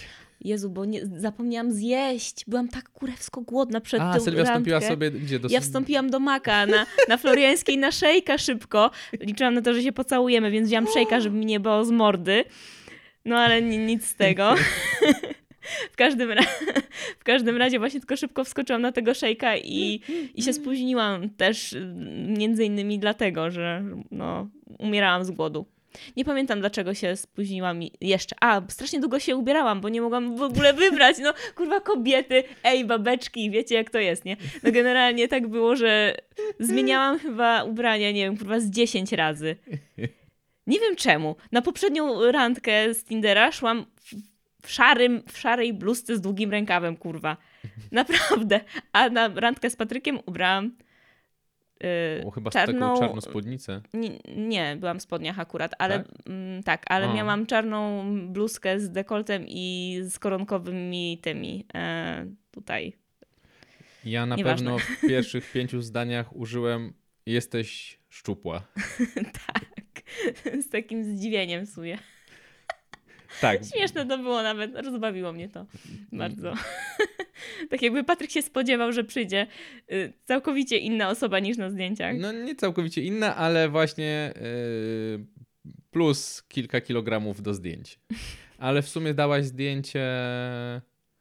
Jezu, 0.41 0.70
bo 0.70 0.86
nie, 0.86 1.01
zapomniałam 1.06 1.72
zjeść. 1.72 2.46
Byłam 2.48 2.67
tak 2.67 2.89
kurewsko 2.89 3.41
głodna 3.41 3.82
przed 3.82 4.01
A, 4.01 4.13
tą 4.13 4.20
Sylwia 4.20 4.44
wstąpiła 4.46 4.79
randkę. 4.79 4.94
sobie 4.94 5.12
gdzie? 5.12 5.39
Do... 5.39 5.48
Ja 5.51 5.62
wstąpiłam 5.62 6.10
do 6.10 6.20
Maka 6.20 6.65
na, 6.65 6.86
na 7.10 7.17
Floriańskiej 7.17 7.77
na 7.77 7.91
szejka 7.91 8.38
szybko. 8.38 8.91
Liczyłam 9.20 9.53
na 9.53 9.62
to, 9.62 9.74
że 9.74 9.82
się 9.84 9.91
pocałujemy, 9.91 10.51
więc 10.51 10.67
wziąłam 10.67 10.88
szejka, 10.94 11.20
żeby 11.20 11.38
mi 11.38 11.46
nie 11.46 11.60
było 11.60 11.86
z 11.86 11.91
mordy. 11.91 12.44
No 13.25 13.36
ale 13.38 13.62
ni- 13.62 13.77
nic 13.77 14.06
z 14.06 14.15
tego. 14.15 14.56
W 15.98 16.06
każdym, 16.06 16.32
ra- 16.32 16.44
w 17.20 17.24
każdym 17.24 17.58
razie 17.58 17.80
właśnie 17.80 18.00
tylko 18.00 18.18
szybko 18.18 18.44
wskoczyłam 18.44 18.82
na 18.82 18.92
tego 18.92 19.13
szejka 19.13 19.58
i, 19.58 20.01
i 20.36 20.42
się 20.44 20.54
spóźniłam 20.54 21.30
też 21.30 21.74
y, 21.74 21.94
między 22.27 22.66
innymi 22.66 23.00
dlatego, 23.00 23.51
że 23.51 23.84
no, 24.12 24.50
umierałam 24.80 25.25
z 25.25 25.32
głodu. 25.32 25.66
Nie 26.18 26.25
pamiętam, 26.25 26.60
dlaczego 26.60 26.94
się 26.94 27.16
spóźniłam 27.16 27.80
jeszcze. 28.01 28.36
A, 28.42 28.62
strasznie 28.68 29.00
długo 29.00 29.20
się 29.20 29.36
ubierałam, 29.36 29.82
bo 29.82 29.89
nie 29.89 30.01
mogłam 30.01 30.36
w 30.36 30.42
ogóle 30.42 30.74
wybrać. 30.84 31.18
No, 31.20 31.34
kurwa, 31.56 31.80
kobiety, 31.80 32.44
ej, 32.63 32.86
babeczki, 32.86 33.51
wiecie 33.51 33.75
jak 33.75 33.89
to 33.89 34.00
jest, 34.00 34.25
nie? 34.25 34.38
No 34.63 34.72
generalnie 34.72 35.27
tak 35.27 35.48
było, 35.48 35.75
że 35.75 36.16
zmieniałam 36.60 37.20
chyba 37.20 37.63
ubrania, 37.63 38.12
nie 38.12 38.24
wiem, 38.24 38.38
kurwa, 38.38 38.60
z 38.60 38.70
10 38.70 39.12
razy. 39.12 39.56
Nie 40.68 40.80
wiem 40.80 40.96
czemu. 40.96 41.36
Na 41.51 41.62
poprzednią 41.62 42.32
randkę 42.32 42.94
z 42.94 43.04
Tindera 43.04 43.51
szłam 43.51 43.86
w, 44.67 44.71
szarym, 44.71 45.24
w 45.27 45.38
szarej 45.38 45.74
bluzce 45.74 46.17
z 46.17 46.21
długim 46.21 46.51
rękawem, 46.51 46.97
kurwa. 46.97 47.38
Naprawdę. 47.91 48.59
A 48.93 49.09
na 49.09 49.27
randkę 49.27 49.69
z 49.69 49.75
Patrykiem 49.75 50.19
ubrałam 50.25 50.75
yy, 51.81 52.25
O, 52.25 52.31
chyba 52.31 52.51
czarną... 52.51 52.79
taką 52.79 53.00
czarną 53.00 53.21
spódnicę. 53.21 53.81
Nie, 53.93 54.09
nie, 54.36 54.75
byłam 54.79 55.00
w 55.00 55.01
spodniach 55.01 55.39
akurat, 55.39 55.71
ale 55.79 56.00
Tak? 56.00 56.07
mm, 56.25 56.63
tak, 56.63 56.86
ale 56.89 57.09
A. 57.09 57.13
miałam 57.13 57.45
czarną 57.45 58.05
bluzkę 58.27 58.79
z 58.79 58.91
dekoltem 58.91 59.45
i 59.47 60.00
z 60.09 60.19
koronkowymi 60.19 61.19
tymi 61.24 61.65
e, 61.74 62.25
tutaj. 62.51 62.93
Ja 64.05 64.25
na 64.25 64.36
Nieważne. 64.36 64.71
pewno 64.71 64.79
w 64.79 65.01
pierwszych 65.01 65.51
pięciu 65.53 65.81
zdaniach 65.81 66.36
użyłem 66.36 66.93
jesteś 67.25 68.00
szczupła. 68.09 68.62
tak. 69.47 69.63
Z 70.62 70.69
takim 70.69 71.03
zdziwieniem 71.03 71.65
w 71.65 71.69
sumie. 71.69 71.97
Tak. 73.41 73.60
Śmieszne 73.75 74.05
to 74.05 74.17
było 74.17 74.43
nawet, 74.43 74.75
rozbawiło 74.75 75.34
mnie 75.34 75.50
to 75.50 75.65
bardzo. 76.12 76.53
tak 77.69 77.81
jakby 77.81 78.03
Patryk 78.03 78.31
się 78.31 78.41
spodziewał, 78.41 78.91
że 78.91 79.03
przyjdzie 79.03 79.48
y, 79.91 80.13
całkowicie 80.25 80.77
inna 80.77 81.10
osoba 81.10 81.39
niż 81.39 81.57
na 81.57 81.69
zdjęciach. 81.69 82.15
No 82.19 82.31
nie 82.31 82.55
całkowicie 82.55 83.01
inna, 83.01 83.36
ale 83.36 83.69
właśnie 83.69 84.34
yy, 84.36 85.25
plus 85.91 86.43
kilka 86.48 86.81
kilogramów 86.81 87.41
do 87.41 87.53
zdjęć. 87.53 88.00
Ale 88.57 88.81
w 88.81 88.89
sumie 88.89 89.13
dałaś 89.13 89.46
zdjęcie. 89.46 90.05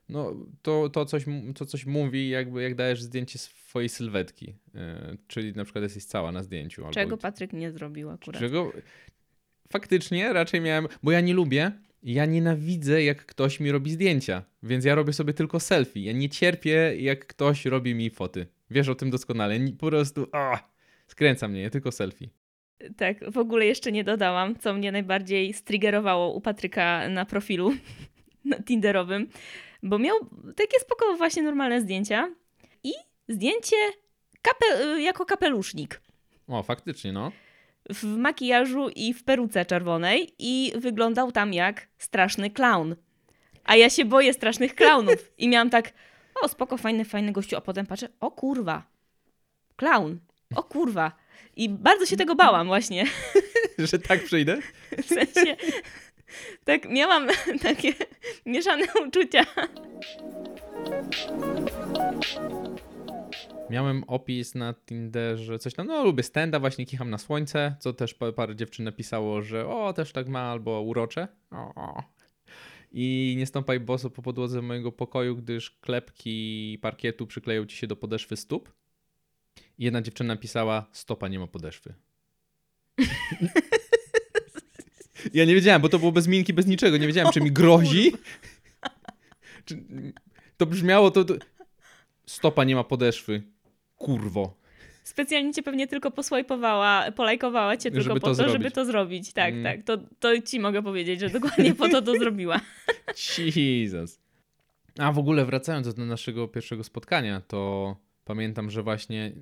No, 0.09 0.35
to, 0.63 0.89
to, 0.89 1.05
coś, 1.05 1.25
to 1.55 1.67
coś 1.67 1.87
mówi, 1.87 2.29
jakby 2.29 2.63
jak 2.63 2.75
dajesz 2.75 3.03
zdjęcie 3.03 3.39
swojej 3.39 3.89
sylwetki. 3.89 4.55
Yy, 4.75 4.81
czyli 5.27 5.53
na 5.53 5.65
przykład 5.65 5.83
jesteś 5.83 6.05
cała 6.05 6.33
na 6.33 6.43
zdjęciu. 6.43 6.83
Albo 6.83 6.95
Czego 6.95 7.17
Patryk 7.17 7.53
nie 7.53 7.73
zrobił 7.73 8.11
akurat. 8.11 8.41
Czego 8.41 8.73
faktycznie 9.73 10.33
raczej 10.33 10.61
miałem, 10.61 10.89
bo 11.03 11.11
ja 11.11 11.21
nie 11.21 11.35
lubię, 11.35 11.73
ja 12.07 12.27
nienawidzę, 12.27 13.03
jak 13.03 13.27
ktoś 13.27 13.61
mi 13.61 13.73
robi 13.73 13.91
zdjęcia, 13.91 14.43
więc 14.63 14.85
ja 14.85 14.95
robię 14.95 15.13
sobie 15.13 15.35
tylko 15.35 15.61
selfie. 15.61 16.05
Ja 16.05 16.13
nie 16.13 16.29
cierpię, 16.29 16.97
jak 16.99 17.27
ktoś 17.27 17.65
robi 17.65 17.95
mi 17.95 18.11
foty. 18.11 18.47
Wiesz 18.71 18.89
o 18.89 18.95
tym 18.95 19.11
doskonale. 19.11 19.59
Po 19.79 19.87
prostu 19.87 20.27
a, 20.33 20.59
skręca 21.07 21.49
mnie, 21.49 21.63
ja 21.63 21.71
tylko 21.71 21.93
selfie. 21.93 22.29
Tak, 22.97 23.31
w 23.31 23.39
ogóle 23.39 23.67
jeszcze 23.67 23.93
nie 23.93 24.05
dodałam, 24.05 24.59
co 24.59 24.75
mnie 24.75 24.93
najbardziej 24.93 25.53
striggerowało 25.53 26.33
u 26.35 26.41
Patryka 26.41 27.09
na 27.09 27.25
profilu 27.25 27.73
na 28.45 28.63
Tinderowym, 28.63 29.29
bo 29.83 29.99
miał 29.99 30.17
takie 30.57 30.81
spoko 30.81 31.17
właśnie 31.17 31.43
normalne 31.43 31.81
zdjęcia 31.81 32.35
i 32.85 32.93
zdjęcie 33.29 33.77
kape- 34.43 34.97
jako 34.99 35.25
kapelusznik 35.27 36.01
O, 36.49 36.63
faktycznie, 36.63 37.13
no. 37.13 37.33
W 37.91 38.05
makijażu 38.05 38.89
i 38.89 39.15
w 39.15 39.25
peruce 39.25 39.65
czerwonej 39.65 40.35
i 40.39 40.73
wyglądał 40.77 41.33
tam 41.33 41.53
jak 41.53 41.89
straszny 41.99 42.51
clown. 42.51 42.97
A 43.65 43.77
ja 43.77 43.91
się 43.91 44.05
boję 44.05 44.33
strasznych 44.33 44.75
klaunów 44.75 45.31
i 45.39 45.49
miałam 45.49 45.71
tak, 45.71 45.93
o 46.43 46.49
spoko, 46.49 46.77
fajny, 46.77 47.05
fajny 47.05 47.33
gościu, 47.33 47.57
a 47.57 47.61
potem 47.61 47.87
patrzę, 47.87 48.09
o 48.21 48.31
kurwa, 48.31 48.83
clown, 49.77 50.19
o 50.55 50.63
kurwa. 50.63 51.13
I 51.57 51.69
bardzo 51.69 52.07
się 52.07 52.17
tego 52.17 52.35
bałam 52.35 52.67
właśnie. 52.67 53.05
Że 53.79 53.99
tak 53.99 54.25
przyjdę? 54.25 54.59
W 55.03 55.07
sensie, 55.07 55.57
tak 56.65 56.89
miałam 56.89 57.29
takie 57.63 57.93
mieszane 58.47 58.85
uczucia. 59.07 59.45
Miałem 63.71 64.05
opis 64.07 64.55
na 64.55 64.75
Tinderze, 64.75 65.59
coś 65.59 65.75
tam, 65.75 65.87
no 65.87 66.05
lubię 66.05 66.23
stenda, 66.23 66.61
właśnie 66.61 66.87
kicham 66.87 67.11
na 67.11 67.19
słońce, 67.19 67.77
co 67.81 67.93
też 67.93 68.15
pa- 68.15 68.33
parę 68.33 68.57
dziewczyn 68.57 68.85
napisało, 68.85 69.43
że 69.43 69.69
o, 69.69 69.93
też 69.93 70.13
tak 70.13 70.29
ma, 70.29 70.41
albo 70.41 70.81
urocze. 70.81 71.29
O. 71.51 72.03
I 72.93 73.35
nie 73.39 73.47
stąpaj 73.47 73.81
boso 73.81 74.11
po 74.11 74.23
podłodze 74.23 74.63
mojego 74.63 74.93
pokoju, 74.93 75.37
gdyż 75.37 75.71
klepki 75.71 76.79
parkietu 76.83 77.27
przykleją 77.27 77.67
ci 77.67 77.77
się 77.77 77.87
do 77.87 77.97
podeszwy 77.97 78.37
stóp. 78.37 78.73
I 79.79 79.85
jedna 79.85 80.03
dziewczyna 80.03 80.35
napisała, 80.35 80.87
stopa 80.93 81.29
nie 81.29 81.39
ma 81.39 81.47
podeszwy. 81.47 81.95
ja 85.35 85.45
nie 85.45 85.55
wiedziałem, 85.55 85.83
bo 85.83 85.89
to 85.89 85.99
było 85.99 86.13
bez 86.13 86.29
minki, 86.29 86.53
bez 86.53 86.67
niczego, 86.67 86.97
nie 86.97 87.07
wiedziałem, 87.07 87.33
czy 87.33 87.41
mi 87.41 87.53
grozi. 87.53 88.13
To 90.57 90.67
brzmiało, 90.67 91.11
to, 91.11 91.25
to... 91.25 91.35
Stopa 92.27 92.65
nie 92.65 92.75
ma 92.75 92.85
podeszwy. 92.85 93.43
Kurwo. 93.97 94.55
Specjalnie 95.05 95.53
cię 95.53 95.63
pewnie 95.63 95.87
tylko 95.87 96.11
poswajpowała, 96.11 97.13
polajkowała 97.13 97.77
cię 97.77 97.91
tylko 97.91 98.05
Żeby 98.05 98.21
po 98.21 98.27
to 98.27 98.35
zrobić. 98.35 98.53
żeby 98.53 98.71
to 98.71 98.85
zrobić. 98.85 99.33
Tak, 99.33 99.55
Mm. 99.55 99.65
tak. 99.65 99.83
To, 99.85 99.99
to 100.21 100.41
ci 100.43 100.61
mogę 100.61 100.83
powiedzieć, 100.83 101.21
że 101.21 101.31
dokładnie 101.31 101.75
po 101.75 101.89
to 101.89 102.03
to 102.03 102.13
zrobiła. 102.23 102.61
Jesus. 103.57 104.21
A 104.99 105.13
w 105.13 105.19
ogóle 105.19 105.45
wracając 105.45 105.95
do 105.95 106.05
naszego 106.07 106.49
pierwszego 106.49 106.85
spotkania, 106.85 107.41
to 107.41 107.97
pamiętam, 108.25 108.71
że 108.71 108.83
właśnie 108.83 109.33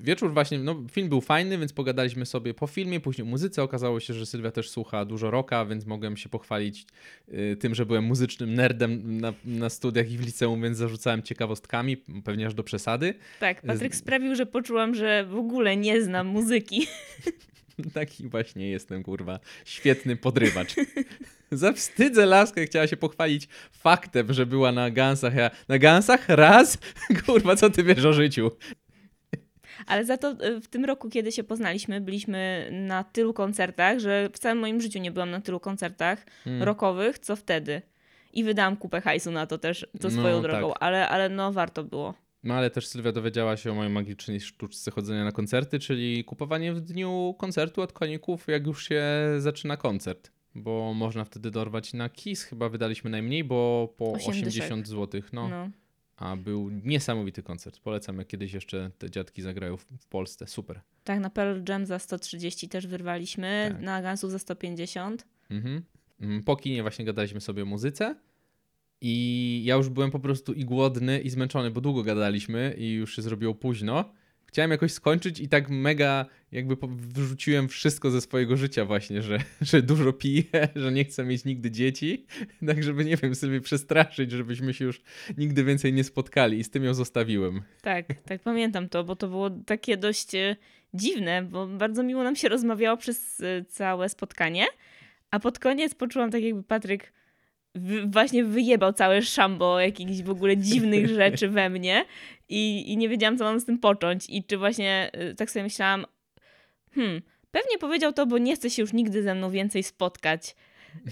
wieczór 0.00 0.34
właśnie, 0.34 0.58
no 0.58 0.82
film 0.90 1.08
był 1.08 1.20
fajny, 1.20 1.58
więc 1.58 1.72
pogadaliśmy 1.72 2.26
sobie 2.26 2.54
po 2.54 2.66
filmie, 2.66 3.00
później 3.00 3.26
o 3.26 3.30
muzyce. 3.30 3.62
Okazało 3.62 4.00
się, 4.00 4.14
że 4.14 4.26
Sylwia 4.26 4.50
też 4.50 4.70
słucha 4.70 5.04
dużo 5.04 5.30
rocka, 5.30 5.66
więc 5.66 5.86
mogłem 5.86 6.16
się 6.16 6.28
pochwalić 6.28 6.86
y, 7.28 7.56
tym, 7.60 7.74
że 7.74 7.86
byłem 7.86 8.04
muzycznym 8.04 8.54
nerdem 8.54 9.20
na, 9.20 9.32
na 9.44 9.70
studiach 9.70 10.10
i 10.10 10.18
w 10.18 10.20
liceum, 10.20 10.62
więc 10.62 10.78
zarzucałem 10.78 11.22
ciekawostkami, 11.22 11.96
pewnie 11.96 12.46
aż 12.46 12.54
do 12.54 12.64
przesady. 12.64 13.14
Tak, 13.40 13.62
Patryk 13.62 13.94
sprawił, 13.94 14.34
że 14.34 14.46
poczułam, 14.46 14.94
że 14.94 15.24
w 15.24 15.36
ogóle 15.36 15.76
nie 15.76 16.02
znam 16.02 16.26
muzyki. 16.26 16.86
Taki 17.94 18.28
właśnie 18.28 18.70
jestem, 18.70 19.02
kurwa. 19.02 19.40
Świetny 19.64 20.16
podrywacz. 20.16 20.74
Zawstydzę 21.52 22.26
laskę, 22.26 22.66
chciała 22.66 22.86
się 22.86 22.96
pochwalić 22.96 23.48
faktem, 23.72 24.32
że 24.32 24.46
była 24.46 24.72
na 24.72 24.90
Gansach. 24.90 25.34
Ja, 25.34 25.50
na 25.68 25.78
Gansach? 25.78 26.28
Raz? 26.28 26.78
Kurwa, 27.26 27.56
co 27.56 27.70
ty 27.70 27.82
wiesz 27.82 28.04
o 28.04 28.12
życiu? 28.12 28.50
Ale 29.86 30.04
za 30.04 30.16
to 30.16 30.30
y, 30.46 30.60
w 30.60 30.68
tym 30.68 30.84
roku, 30.84 31.08
kiedy 31.10 31.32
się 31.32 31.44
poznaliśmy, 31.44 32.00
byliśmy 32.00 32.68
na 32.72 33.04
tylu 33.04 33.34
koncertach, 33.34 33.98
że 33.98 34.28
w 34.32 34.38
całym 34.38 34.58
moim 34.58 34.80
życiu 34.80 34.98
nie 34.98 35.10
byłam 35.10 35.30
na 35.30 35.40
tylu 35.40 35.60
koncertach 35.60 36.26
Mm. 36.46 36.62
rockowych, 36.62 37.18
co 37.18 37.36
wtedy. 37.36 37.82
I 38.32 38.44
wydałam 38.44 38.76
kupę 38.76 39.00
hajsu 39.00 39.30
na 39.30 39.46
to 39.46 39.58
też, 39.58 39.86
to 40.00 40.08
No, 40.08 40.10
swoją 40.10 40.42
tak. 40.42 40.50
drogą, 40.50 40.74
ale, 40.74 41.08
ale 41.08 41.28
no 41.28 41.52
warto 41.52 41.84
było. 41.84 42.14
No 42.44 42.54
ale 42.54 42.70
też 42.70 42.86
Sylwia 42.86 43.12
dowiedziała 43.12 43.56
się 43.56 43.70
o 43.70 43.74
mojej 43.74 43.92
magicznej 43.92 44.40
sztuczce 44.40 44.90
chodzenia 44.90 45.24
na 45.24 45.32
koncerty, 45.32 45.78
czyli 45.78 46.24
kupowanie 46.24 46.72
w 46.72 46.80
dniu 46.80 47.34
koncertu 47.38 47.82
od 47.82 47.92
koników, 47.92 48.48
jak 48.48 48.66
już 48.66 48.88
się 48.88 49.04
zaczyna 49.38 49.76
koncert. 49.76 50.30
Bo 50.54 50.94
można 50.94 51.24
wtedy 51.24 51.50
dorwać 51.50 51.92
na 51.92 52.08
KIS, 52.08 52.42
chyba 52.42 52.68
wydaliśmy 52.68 53.10
najmniej, 53.10 53.44
bo 53.44 53.88
po 53.96 54.12
Osiem 54.12 54.30
80 54.30 54.88
zł. 54.88 55.20
No, 55.32 55.48
No. 55.48 55.70
A 56.20 56.36
był 56.36 56.70
niesamowity 56.70 57.42
koncert. 57.42 57.78
Polecam, 57.80 58.18
jak 58.18 58.26
kiedyś 58.26 58.52
jeszcze 58.52 58.90
te 58.98 59.10
dziadki 59.10 59.42
zagrają 59.42 59.76
w, 59.76 60.06
Polsce. 60.10 60.46
Super. 60.46 60.80
Tak, 61.04 61.20
na 61.20 61.30
Pearl 61.30 61.60
Jam 61.68 61.86
za 61.86 61.98
130 61.98 62.68
też 62.68 62.86
wyrwaliśmy, 62.86 63.68
Tak. 63.72 63.82
na 63.82 64.02
Gunsów 64.02 64.30
za 64.30 64.38
150. 64.38 65.26
Mhm. 65.50 65.82
Mm, 66.20 66.42
Po 66.42 66.56
kinie 66.56 66.82
właśnie 66.82 67.04
gadaliśmy 67.04 67.40
sobie 67.40 67.62
o 67.62 67.66
muzyce 67.66 68.16
i 69.00 69.62
ja 69.64 69.74
już 69.74 69.88
byłem 69.88 70.10
po 70.10 70.20
prostu 70.20 70.52
i 70.52 70.64
głodny 70.64 71.20
i 71.20 71.30
zmęczony, 71.30 71.70
bo 71.70 71.80
długo 71.80 72.02
gadaliśmy 72.02 72.74
i 72.78 72.92
już 72.92 73.16
się 73.16 73.22
zrobiło 73.22 73.54
późno. 73.54 74.12
Chciałem 74.50 74.70
jakoś 74.70 74.92
skończyć 74.92 75.40
i 75.40 75.48
tak 75.48 75.68
mega 75.68 76.26
jakby 76.52 76.76
wyrzuciłem 76.88 77.68
wszystko 77.68 78.10
ze 78.10 78.20
swojego 78.20 78.56
życia 78.56 78.84
właśnie, 78.84 79.22
że, 79.22 79.38
że 79.60 79.82
dużo 79.82 80.12
piję, 80.12 80.44
że 80.76 80.92
nie 80.92 81.04
chcę 81.04 81.24
mieć 81.24 81.44
nigdy 81.44 81.70
dzieci, 81.70 82.26
tak 82.66 82.82
żeby, 82.82 83.04
nie 83.04 83.16
wiem, 83.16 83.34
sobie 83.34 83.60
przestraszyć, 83.60 84.30
żebyśmy 84.30 84.74
się 84.74 84.84
już 84.84 85.02
nigdy 85.38 85.64
więcej 85.64 85.92
nie 85.92 86.04
spotkali 86.04 86.58
i 86.58 86.64
z 86.64 86.70
tym 86.70 86.84
ją 86.84 86.94
zostawiłem. 86.94 87.62
Tak, 87.82 88.06
tak 88.26 88.42
pamiętam 88.42 88.88
to, 88.88 89.04
bo 89.04 89.16
to 89.16 89.28
było 89.28 89.50
takie 89.50 89.96
dość 89.96 90.34
e, 90.34 90.56
dziwne, 90.94 91.42
bo 91.42 91.66
bardzo 91.66 92.02
miło 92.02 92.24
nam 92.24 92.36
się 92.36 92.48
rozmawiało 92.48 92.96
przez 92.96 93.40
e, 93.40 93.64
całe 93.64 94.08
spotkanie, 94.08 94.66
a 95.30 95.40
pod 95.40 95.58
koniec 95.58 95.94
poczułam 95.94 96.30
tak 96.30 96.42
jakby 96.42 96.62
Patryk 96.62 97.12
wy, 97.74 98.06
właśnie 98.06 98.44
wyjebał 98.44 98.92
całe 98.92 99.22
szambo 99.22 99.80
jakichś 99.80 100.22
w 100.22 100.30
ogóle 100.30 100.56
dziwnych 100.56 101.08
rzeczy 101.20 101.48
we 101.48 101.70
mnie 101.70 102.04
i, 102.48 102.92
i 102.92 102.96
nie 102.96 103.08
wiedziałam, 103.08 103.38
co 103.38 103.44
mam 103.44 103.60
z 103.60 103.64
tym 103.64 103.78
począć 103.78 104.26
i 104.28 104.44
czy 104.44 104.58
właśnie 104.58 105.10
e, 105.12 105.34
tak 105.34 105.50
sobie 105.50 105.62
myślałam, 105.62 106.06
hmm, 106.94 107.22
pewnie 107.50 107.78
powiedział 107.78 108.12
to, 108.12 108.26
bo 108.26 108.38
nie 108.38 108.56
chce 108.56 108.70
się 108.70 108.82
już 108.82 108.92
nigdy 108.92 109.22
ze 109.22 109.34
mną 109.34 109.50
więcej 109.50 109.82
spotkać, 109.82 110.54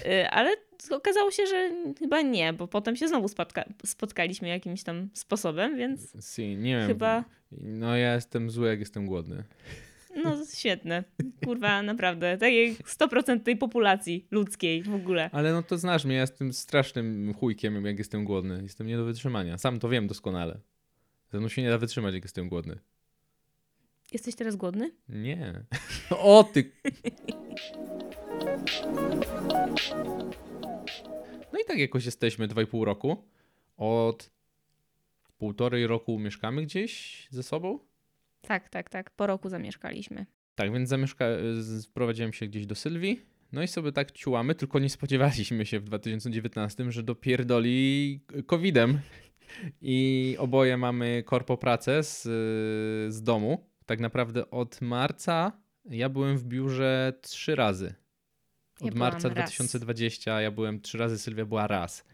E, 0.07 0.31
ale 0.31 0.57
okazało 0.91 1.31
się, 1.31 1.47
że 1.47 1.71
chyba 1.99 2.23
nie, 2.23 2.53
bo 2.53 2.69
potem 2.69 2.97
się 2.97 3.09
znowu 3.09 3.29
spotka 3.29 3.65
spotkaliśmy 3.85 4.49
jakimś 4.49 4.83
tam 4.83 5.09
sposobem, 5.15 5.77
więc 5.77 6.17
Si, 6.21 6.57
nie 6.57 6.77
wiem. 6.79 6.87
chyba... 6.88 7.25
No 7.53 7.97
ja 7.97 8.15
jestem 8.15 8.50
zły, 8.50 8.69
jak 8.69 8.81
jestem 8.81 9.07
głodny. 9.07 9.45
No 10.25 10.37
świetne. 10.55 11.05
Kurwa, 11.45 11.83
naprawdę. 11.83 12.39
Tak 12.39 12.53
jak 12.53 12.73
100% 12.79 13.41
tej 13.41 13.57
populacji 13.57 14.27
ludzkiej 14.31 14.83
w 14.83 14.95
ogóle. 14.95 15.31
Ale 15.33 15.53
no 15.53 15.63
to 15.63 15.79
znasz 15.79 16.05
mnie, 16.05 16.15
ja 16.15 16.21
jestem 16.21 16.53
strasznym 16.53 17.35
chujkiem, 17.35 17.85
jak 17.85 17.99
jestem 17.99 18.25
głodny. 18.25 18.63
Jestem 18.63 18.87
nie 18.87 18.97
do 18.97 19.05
wytrzymania. 19.05 19.59
Sam 19.59 19.79
to 19.79 19.89
wiem 19.89 20.07
doskonale. 20.07 20.61
Ze 21.33 21.39
mną 21.39 21.49
się 21.49 21.63
nie 21.63 21.71
da 21.71 21.79
wytrzymać, 21.79 22.15
jak 22.15 22.23
jestem 22.25 22.49
głodny. 22.49 22.79
Jesteś 24.13 24.35
teraz 24.35 24.57
głodny? 24.57 24.91
Nie. 25.09 25.65
O 26.11 26.45
ty! 26.45 26.73
No 31.53 31.59
i 31.59 31.65
tak 31.67 31.79
jakoś 31.79 32.05
jesteśmy 32.05 32.49
2,5 32.49 32.85
roku. 32.85 33.25
Od 33.77 34.31
półtorej 35.39 35.87
roku 35.87 36.19
mieszkamy 36.19 36.63
gdzieś 36.63 37.27
ze 37.31 37.43
sobą. 37.43 37.79
Tak, 38.49 38.69
tak, 38.69 38.90
tak. 38.90 39.11
Po 39.11 39.26
roku 39.26 39.49
zamieszkaliśmy. 39.49 40.26
Tak, 40.55 40.73
więc 40.73 40.88
zamieszka... 40.88 41.25
wprowadziłem 41.90 42.33
się 42.33 42.47
gdzieś 42.47 42.67
do 42.67 42.75
Sylwii. 42.75 43.21
No 43.52 43.62
i 43.62 43.69
sobie 43.69 43.93
tak 43.93 44.12
ciułamy, 44.12 44.55
tylko 44.55 44.78
nie 44.78 44.90
spodziewaliśmy 44.90 45.67
się 45.67 45.81
w 45.81 45.85
2019, 45.85 46.93
że 46.93 47.02
dopierdoli 47.02 48.21
covidem. 48.47 49.00
I 49.81 50.37
oboje 50.38 50.76
mamy 50.76 51.23
korpo 51.26 51.57
pracę 51.57 52.02
z, 52.02 52.23
z 53.14 53.23
domu. 53.23 53.71
Tak 53.87 54.00
naprawdę 54.00 54.50
od 54.50 54.81
marca 54.81 55.52
ja 55.85 56.09
byłem 56.09 56.38
w 56.38 56.45
biurze 56.45 57.12
trzy 57.21 57.55
razy. 57.55 57.95
Ja 58.81 58.87
Od 58.87 58.95
byłam 58.95 59.12
marca 59.12 59.28
raz. 59.28 59.35
2020 59.35 60.40
ja 60.40 60.50
byłem 60.50 60.81
trzy 60.81 60.99
razy, 60.99 61.19
Sylwia 61.19 61.45
była 61.45 61.67
raz. 61.67 62.05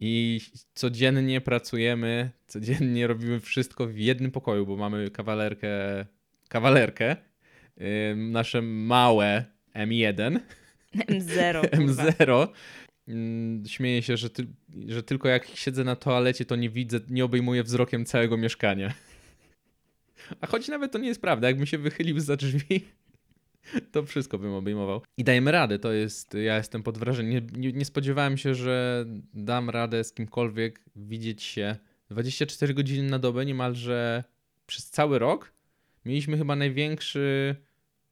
I 0.00 0.40
codziennie 0.74 1.40
pracujemy, 1.40 2.30
codziennie 2.46 3.06
robimy 3.06 3.40
wszystko 3.40 3.86
w 3.86 3.98
jednym 3.98 4.30
pokoju, 4.30 4.66
bo 4.66 4.76
mamy 4.76 5.10
kawalerkę, 5.10 5.68
kawalerkę, 6.48 7.16
ym, 8.10 8.32
nasze 8.32 8.62
małe 8.62 9.44
M1, 9.74 10.40
M0. 10.96 11.70
kurwa. 11.76 12.04
M0. 12.04 12.48
Ym, 13.08 13.62
Śmieję 13.66 14.02
się, 14.02 14.16
że, 14.16 14.30
ty, 14.30 14.46
że 14.86 15.02
tylko 15.02 15.28
jak 15.28 15.46
siedzę 15.46 15.84
na 15.84 15.96
toalecie, 15.96 16.44
to 16.44 16.56
nie 16.56 16.70
widzę, 16.70 17.00
nie 17.08 17.24
obejmuję 17.24 17.62
wzrokiem 17.62 18.04
całego 18.04 18.36
mieszkania. 18.36 18.94
A 20.40 20.46
choć 20.46 20.68
nawet 20.68 20.92
to 20.92 20.98
nie 20.98 21.08
jest 21.08 21.20
prawda, 21.20 21.48
jakbym 21.48 21.66
się 21.66 21.78
wychylił 21.78 22.20
za 22.20 22.36
drzwi, 22.36 22.84
to 23.92 24.02
wszystko 24.02 24.38
bym 24.38 24.52
obejmował. 24.52 25.02
I 25.16 25.24
dajemy 25.24 25.52
radę, 25.52 25.78
to 25.78 25.92
jest, 25.92 26.34
ja 26.34 26.56
jestem 26.56 26.82
pod 26.82 26.98
wrażeniem. 26.98 27.46
Nie, 27.56 27.72
nie, 27.72 27.84
spodziewałem 27.84 28.36
się, 28.36 28.54
że 28.54 29.04
dam 29.34 29.70
radę 29.70 30.04
z 30.04 30.12
kimkolwiek 30.12 30.80
widzieć 30.96 31.42
się 31.42 31.76
24 32.10 32.74
godziny 32.74 33.10
na 33.10 33.18
dobę, 33.18 33.46
niemalże 33.46 34.24
przez 34.66 34.90
cały 34.90 35.18
rok. 35.18 35.52
Mieliśmy 36.04 36.38
chyba 36.38 36.56
największy, 36.56 37.56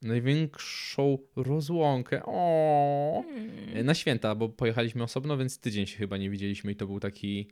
największą 0.02 1.18
rozłąkę. 1.36 2.22
O, 2.24 3.24
Mm, 3.76 3.86
na 3.86 3.94
święta, 3.94 4.34
bo 4.34 4.48
pojechaliśmy 4.48 5.02
osobno, 5.02 5.36
więc 5.36 5.58
tydzień 5.58 5.86
się 5.86 5.98
chyba 5.98 6.16
nie 6.16 6.30
widzieliśmy 6.30 6.72
i 6.72 6.76
to 6.76 6.86
był 6.86 7.00
taki 7.00 7.50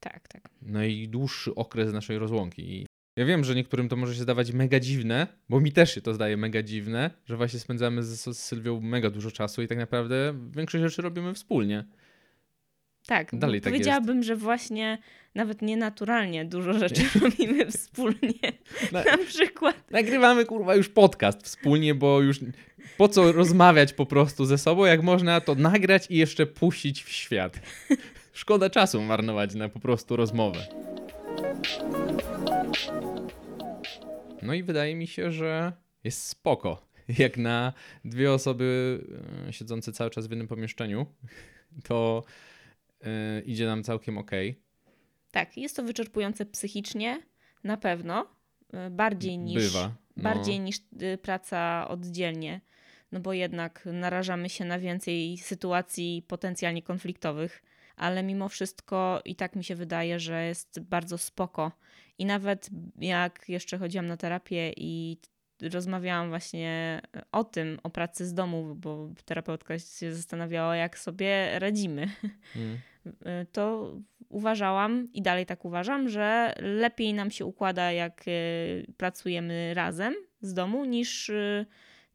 Tak, 0.00 0.28
tak. 0.28 0.50
najdłuższy 0.62 1.54
okres 1.54 1.92
naszej 1.92 2.18
rozłąki. 2.18 2.86
Ja 3.18 3.24
wiem, 3.24 3.44
że 3.44 3.54
niektórym 3.54 3.88
to 3.88 3.96
może 3.96 4.14
się 4.14 4.22
zdawać 4.22 4.52
mega 4.52 4.80
dziwne, 4.80 5.26
bo 5.48 5.60
mi 5.60 5.72
też 5.72 5.94
się 5.94 6.00
to 6.00 6.14
zdaje 6.14 6.36
mega 6.36 6.62
dziwne, 6.62 7.10
że 7.26 7.36
właśnie 7.36 7.58
spędzamy 7.58 8.02
z, 8.02 8.24
z 8.24 8.38
Sylwią 8.38 8.80
mega 8.80 9.10
dużo 9.10 9.30
czasu 9.30 9.62
i 9.62 9.68
tak 9.68 9.78
naprawdę 9.78 10.34
większość 10.56 10.82
rzeczy 10.84 11.02
robimy 11.02 11.34
wspólnie. 11.34 11.84
Tak, 13.06 13.28
Dalej 13.32 13.60
tak 13.60 13.72
powiedziałabym, 13.72 14.22
że 14.22 14.36
właśnie 14.36 14.98
nawet 15.34 15.62
nienaturalnie 15.62 16.44
dużo 16.44 16.72
rzeczy 16.72 17.02
robimy 17.22 17.70
wspólnie. 17.70 18.52
Na- 18.92 19.04
Na 19.04 19.18
przykład 19.18 19.90
Nagrywamy 19.90 20.44
kurwa 20.44 20.74
już 20.74 20.88
podcast 20.88 21.42
wspólnie, 21.42 21.94
bo 21.94 22.20
już 22.20 22.40
po 22.96 23.08
co 23.08 23.32
rozmawiać 23.32 23.92
po 23.92 24.06
prostu 24.06 24.44
ze 24.44 24.58
sobą, 24.58 24.84
jak 24.84 25.02
można 25.02 25.40
to 25.40 25.54
nagrać 25.54 26.06
i 26.10 26.16
jeszcze 26.16 26.46
puścić 26.46 27.02
w 27.02 27.08
świat. 27.08 27.60
Szkoda 28.32 28.70
czasu 28.70 29.02
marnować 29.02 29.54
na 29.54 29.68
po 29.68 29.80
prostu 29.80 30.16
rozmowę. 30.16 30.66
No 34.42 34.54
i 34.54 34.62
wydaje 34.62 34.94
mi 34.96 35.06
się, 35.06 35.32
że 35.32 35.72
jest 36.04 36.22
spoko. 36.28 36.88
Jak 37.18 37.36
na 37.36 37.72
dwie 38.04 38.32
osoby 38.32 38.98
e, 39.48 39.52
siedzące 39.52 39.92
cały 39.92 40.10
czas 40.10 40.26
w 40.26 40.30
jednym 40.30 40.48
pomieszczeniu, 40.48 41.06
to 41.88 42.24
e, 43.04 43.40
idzie 43.40 43.66
nam 43.66 43.82
całkiem 43.84 44.18
ok. 44.18 44.30
tak, 45.30 45.56
jest 45.56 45.76
to 45.76 45.82
wyczerpujące 45.82 46.46
psychicznie, 46.46 47.22
na 47.64 47.76
pewno. 47.76 48.26
y, 48.86 48.90
Bardziej 48.90 49.38
niż, 49.38 49.64
Bywa. 49.64 49.94
No. 50.16 50.22
bardziej 50.22 50.60
niż 50.60 50.76
praca 51.22 51.88
oddzielnie. 51.88 52.60
No 53.12 53.20
bo 53.20 53.32
jednak 53.32 53.88
narażamy 53.92 54.48
się 54.48 54.64
na 54.64 54.78
więcej 54.78 55.38
sytuacji 55.38 56.24
potencjalnie 56.28 56.82
konfliktowych, 56.82 57.62
ale 57.96 58.22
mimo 58.22 58.48
wszystko 58.48 59.20
i 59.24 59.36
tak 59.36 59.56
mi 59.56 59.64
się 59.64 59.74
wydaje, 59.74 60.20
że 60.20 60.46
jest 60.46 60.80
bardzo 60.80 61.18
spoko. 61.18 61.72
I 62.18 62.26
nawet 62.26 62.70
jak 62.98 63.44
jeszcze 63.48 63.78
chodziłam 63.78 64.06
na 64.06 64.16
terapię 64.16 64.72
i 64.76 65.18
rozmawiałam 65.62 66.28
właśnie 66.28 67.00
o 67.32 67.44
tym, 67.44 67.78
o 67.82 67.90
pracy 67.90 68.26
z 68.26 68.34
domu, 68.34 68.74
bo 68.74 69.10
terapeutka 69.24 69.78
się 69.78 70.14
zastanawiała, 70.14 70.76
jak 70.76 70.98
sobie 70.98 71.58
radzimy 71.58 72.08
Mm. 72.56 72.78
to 73.52 73.94
uważałam 74.28 75.08
i 75.12 75.22
dalej 75.22 75.46
tak 75.46 75.64
uważam, 75.64 76.08
że 76.08 76.54
lepiej 76.60 77.14
nam 77.14 77.30
się 77.30 77.44
układa, 77.44 77.92
jak 77.92 78.28
y, 78.28 78.92
pracujemy 78.96 79.74
razem 79.74 80.14
z 80.40 80.54
domu, 80.54 80.84
niż, 80.84 81.28
y, 81.28 81.66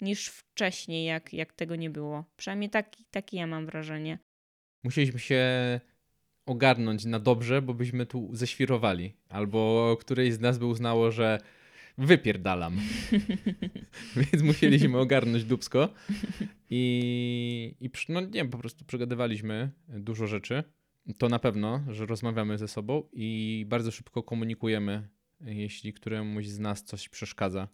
niż 0.02 0.28
wcześniej, 0.28 1.06
jak, 1.06 1.34
jak 1.34 1.54
tego 1.54 1.76
nie 1.76 1.90
było. 1.90 2.26
Przynajmniej 2.38 2.70
taki, 2.70 3.06
takie 3.12 3.38
ja 3.38 3.48
mam 3.48 3.66
wrażenie. 3.66 4.18
musieliśmy 4.84 5.20
się 5.20 5.44
ogarnąć 6.46 7.06
na 7.06 7.20
dobrze, 7.20 7.62
bo 7.62 7.74
byśmy 7.74 8.06
tu 8.06 8.30
ześwirowali. 8.34 9.14
Albo 9.30 9.98
któreś 10.00 10.34
z 10.34 10.40
nas 10.40 10.58
by 10.58 10.66
uznało, 10.66 11.12
że 11.12 11.40
wypierdalam. 11.98 12.78
Więc 14.16 14.44
musieliśmy 14.44 14.98
ogarnąć 14.98 15.44
dubsko. 15.44 15.90
I, 16.70 17.76
i 17.80 17.90
przy- 17.90 18.12
no 18.12 18.22
nie, 18.22 18.46
po 18.46 18.58
prostu 18.58 18.86
przegadywaliśmy 18.86 19.72
dużo 19.88 20.28
rzeczy. 20.28 20.64
To 21.18 21.30
na 21.30 21.40
pewno, 21.40 21.84
że 21.88 22.06
rozmawiamy 22.06 22.58
ze 22.58 22.68
sobą 22.68 23.04
i 23.14 23.66
bardzo 23.70 23.92
szybko 23.92 24.24
komunikujemy, 24.24 25.08
jeśli 25.42 25.94
któremuś 25.94 26.48
z 26.48 26.60
nas 26.60 26.84
coś 26.84 27.10
przeszkadza. 27.10 27.68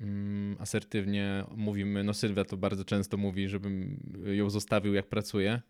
Mm, 0.00 0.56
asertywnie 0.58 1.44
mówimy, 1.56 2.04
no 2.04 2.14
Sylwia 2.14 2.44
to 2.44 2.56
bardzo 2.56 2.84
często 2.84 3.16
mówi, 3.16 3.48
żebym 3.48 4.00
ją 4.24 4.50
zostawił 4.50 4.94
jak 4.94 5.06
pracuje, 5.06 5.62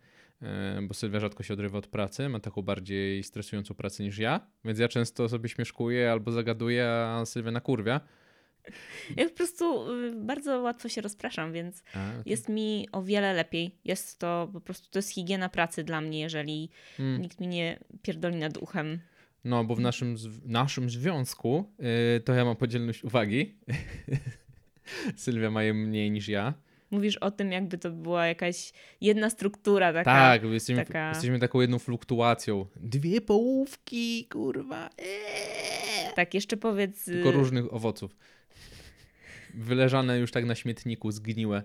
bo 0.82 0.94
Sylwia 0.94 1.20
rzadko 1.20 1.42
się 1.42 1.54
odrywa 1.54 1.78
od 1.78 1.86
pracy, 1.86 2.28
ma 2.28 2.40
taką 2.40 2.62
bardziej 2.62 3.22
stresującą 3.22 3.74
pracę 3.74 4.02
niż 4.02 4.18
ja, 4.18 4.46
więc 4.64 4.78
ja 4.78 4.88
często 4.88 5.28
sobie 5.28 5.48
śmieszkuję 5.48 6.12
albo 6.12 6.32
zagaduję, 6.32 6.88
a 6.88 7.22
Sylwia 7.26 7.50
nakurwia. 7.50 8.00
Ja 9.16 9.28
po 9.28 9.34
prostu 9.34 9.92
y, 9.92 10.12
bardzo 10.12 10.60
łatwo 10.60 10.88
się 10.88 11.00
rozpraszam, 11.00 11.52
więc 11.52 11.82
A, 11.94 12.12
jest 12.26 12.48
mi 12.48 12.88
o 12.92 13.02
wiele 13.02 13.32
lepiej. 13.32 13.78
Jest 13.84 14.18
to 14.18 14.50
po 14.52 14.60
prostu, 14.60 14.90
to 14.90 14.98
jest 14.98 15.10
higiena 15.10 15.48
pracy 15.48 15.84
dla 15.84 16.00
mnie, 16.00 16.20
jeżeli 16.20 16.70
mm, 16.98 17.22
nikt 17.22 17.40
mi 17.40 17.46
nie 17.48 17.78
pierdoli 18.02 18.36
nad 18.36 18.56
uchem. 18.56 19.00
No, 19.44 19.64
bo 19.64 19.74
w 19.74 19.80
naszym, 19.80 20.16
zw- 20.16 20.40
naszym 20.44 20.90
związku 20.90 21.72
y, 22.16 22.20
to 22.20 22.34
ja 22.34 22.44
mam 22.44 22.56
podzielność 22.56 23.04
uwagi. 23.04 23.54
Sylwia 25.16 25.50
ma 25.50 25.62
je 25.62 25.74
mniej 25.74 26.10
niż 26.10 26.28
ja. 26.28 26.54
Mówisz 26.94 27.16
o 27.16 27.30
tym, 27.30 27.52
jakby 27.52 27.78
to 27.78 27.90
była 27.90 28.26
jakaś 28.26 28.72
jedna 29.00 29.30
struktura 29.30 29.92
taka. 29.92 30.04
tak, 30.10 30.42
jesteśmy, 30.44 30.84
taka- 30.86 31.08
jesteśmy 31.08 31.38
taką 31.38 31.60
jedną 31.60 31.78
fluktuacją. 31.78 32.66
Dwie 32.76 33.20
połówki, 33.20 34.24
kurwa. 34.32 34.90
Eee. 34.98 36.14
Tak, 36.14 36.34
jeszcze 36.34 36.56
powiedz. 36.56 37.04
Tylko 37.04 37.28
y, 37.28 37.32
różnych 37.32 37.74
owoców. 37.74 38.16
Wyleżane 39.54 40.18
już 40.18 40.30
tak 40.30 40.44
na 40.44 40.54
śmietniku, 40.54 41.10
zgniłe. 41.10 41.62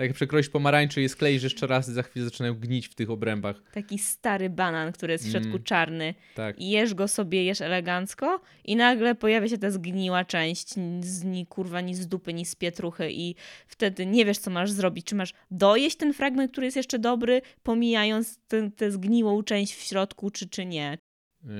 Tak 0.00 0.06
jak 0.08 0.14
przekroisz 0.16 0.48
pomarańczy 0.48 1.02
i 1.02 1.08
skleisz 1.08 1.42
jeszcze 1.42 1.66
raz 1.66 1.90
za 1.90 2.02
chwilę 2.02 2.24
zaczynają 2.24 2.54
gnić 2.54 2.88
w 2.88 2.94
tych 2.94 3.10
obrębach. 3.10 3.62
taki 3.72 3.98
stary 3.98 4.50
banan, 4.50 4.92
który 4.92 5.12
jest 5.12 5.26
w 5.26 5.30
środku 5.30 5.48
Mm. 5.48 5.62
czarny. 5.62 6.14
Tak. 6.34 6.58
I 6.58 6.70
jesz 6.70 6.94
go 6.94 7.08
sobie, 7.08 7.44
jesz 7.44 7.60
elegancko 7.60 8.40
i 8.64 8.76
nagle 8.76 9.14
pojawia 9.14 9.48
się 9.48 9.58
ta 9.58 9.70
zgniła 9.70 10.24
część, 10.24 10.74
z 11.00 11.24
ni 11.24 11.46
kurwa, 11.46 11.80
ni 11.80 11.94
z 11.94 12.06
dupy, 12.06 12.34
ni 12.34 12.44
z 12.46 12.54
pietruchy 12.54 13.12
i 13.12 13.34
wtedy 13.66 14.06
nie 14.06 14.24
wiesz, 14.24 14.38
co 14.38 14.50
masz 14.50 14.70
zrobić. 14.70 15.06
Czy 15.06 15.14
masz 15.14 15.32
dojeść 15.50 15.96
ten 15.96 16.12
fragment, 16.14 16.52
który 16.52 16.64
jest 16.66 16.76
jeszcze 16.76 16.98
dobry, 16.98 17.42
pomijając 17.62 18.38
tę 18.48 18.70
tę 18.70 18.90
zgniłą 18.90 19.42
część 19.42 19.74
w 19.74 19.80
środku, 19.82 20.30
czy, 20.30 20.48
czy 20.48 20.66
nie. 20.66 20.98
Yy, 21.44 21.50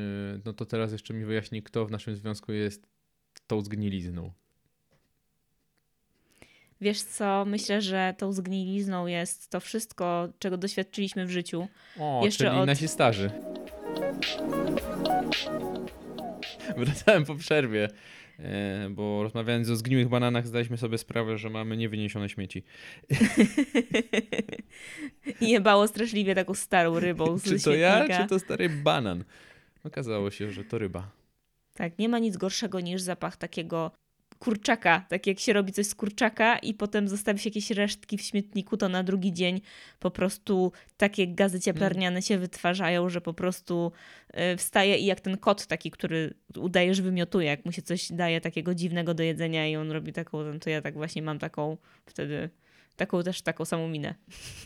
no 0.44 0.52
to 0.52 0.64
teraz 0.66 0.92
jeszcze 0.92 1.14
mi 1.14 1.24
wyjaśni, 1.24 1.62
kto 1.62 1.86
w 1.86 1.90
naszym 1.90 2.16
związku 2.16 2.52
jest 2.52 2.86
tą 3.46 3.60
zgnilizną. 3.60 4.32
Wiesz 6.80 7.02
co, 7.02 7.44
myślę, 7.44 7.82
że 7.82 8.14
tą 8.18 8.32
zgnilizną 8.32 9.06
jest 9.06 9.50
to 9.50 9.60
wszystko, 9.60 10.28
czego 10.38 10.56
doświadczyliśmy 10.56 11.26
w 11.26 11.30
życiu. 11.30 11.68
O, 11.98 12.20
Jeszcze 12.24 12.44
czyli 12.44 12.56
od- 12.58 12.66
nasi 12.66 12.88
starzy. 12.88 13.30
Wracałem 16.76 17.24
po 17.24 17.34
przerwie, 17.34 17.88
e, 18.38 18.88
bo 18.90 19.22
rozmawiając 19.22 19.70
o 19.70 19.76
zgniłych 19.76 20.08
bananach 20.08 20.46
zdaliśmy 20.46 20.76
sobie 20.76 20.98
sprawę, 20.98 21.38
że 21.38 21.50
mamy 21.50 21.76
niewyniesione 21.76 22.28
śmieci. 22.28 22.62
I 25.40 25.50
jebało 25.50 25.88
straszliwie 25.88 26.34
taką 26.34 26.54
starą 26.54 27.00
rybą 27.00 27.38
z 27.38 27.44
Czy 27.44 27.60
to 27.64 27.74
ja, 27.74 27.96
śmietnika. 27.96 28.22
czy 28.22 28.28
to 28.28 28.38
stary 28.38 28.68
banan? 28.68 29.24
Okazało 29.84 30.30
się, 30.30 30.50
że 30.50 30.64
to 30.64 30.78
ryba. 30.78 31.10
Tak, 31.74 31.98
nie 31.98 32.08
ma 32.08 32.18
nic 32.18 32.36
gorszego 32.36 32.80
niż 32.80 33.02
zapach 33.02 33.36
takiego 33.36 33.90
kurczaka. 34.40 35.04
Tak 35.08 35.26
jak 35.26 35.38
się 35.40 35.52
robi 35.52 35.72
coś 35.72 35.86
z 35.86 35.94
kurczaka 35.94 36.58
i 36.58 36.74
potem 36.74 37.08
zostawi 37.08 37.38
się 37.38 37.48
jakieś 37.48 37.70
resztki 37.70 38.18
w 38.18 38.22
śmietniku, 38.22 38.76
to 38.76 38.88
na 38.88 39.02
drugi 39.02 39.32
dzień 39.32 39.60
po 39.98 40.10
prostu 40.10 40.72
takie 40.96 41.28
gazy 41.28 41.60
cieplarniane 41.60 42.22
się 42.22 42.38
wytwarzają, 42.38 43.08
że 43.08 43.20
po 43.20 43.34
prostu 43.34 43.92
y, 44.52 44.56
wstaje 44.56 44.96
i 44.96 45.06
jak 45.06 45.20
ten 45.20 45.36
kot 45.36 45.66
taki, 45.66 45.90
który 45.90 46.34
udaje, 46.56 46.94
że 46.94 47.02
wymiotuje, 47.02 47.46
jak 47.46 47.64
mu 47.64 47.72
się 47.72 47.82
coś 47.82 48.12
daje 48.12 48.40
takiego 48.40 48.74
dziwnego 48.74 49.14
do 49.14 49.22
jedzenia 49.22 49.68
i 49.68 49.76
on 49.76 49.90
robi 49.90 50.12
taką, 50.12 50.58
to 50.60 50.70
ja 50.70 50.82
tak 50.82 50.94
właśnie 50.94 51.22
mam 51.22 51.38
taką 51.38 51.76
wtedy, 52.06 52.50
taką 52.96 53.22
też 53.22 53.42
taką 53.42 53.64
samą 53.64 53.88
minę. 53.88 54.14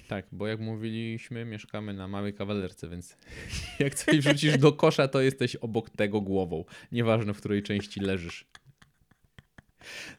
Tak, 0.09 0.27
bo 0.33 0.47
jak 0.47 0.61
mówiliśmy, 0.61 1.45
mieszkamy 1.45 1.95
na 1.95 2.09
małej 2.09 2.35
kawalerce, 2.35 2.89
więc 2.89 3.17
jak 3.79 3.95
coś 3.95 4.19
wrzucisz 4.19 4.59
do 4.59 4.73
kosza, 4.73 5.09
to 5.09 5.21
jesteś 5.21 5.57
obok 5.57 5.91
tego 5.91 6.21
głową. 6.21 6.65
Nieważne, 6.93 7.35
w 7.35 7.39
której 7.39 7.63
części 7.63 8.01
leżysz. 8.01 8.47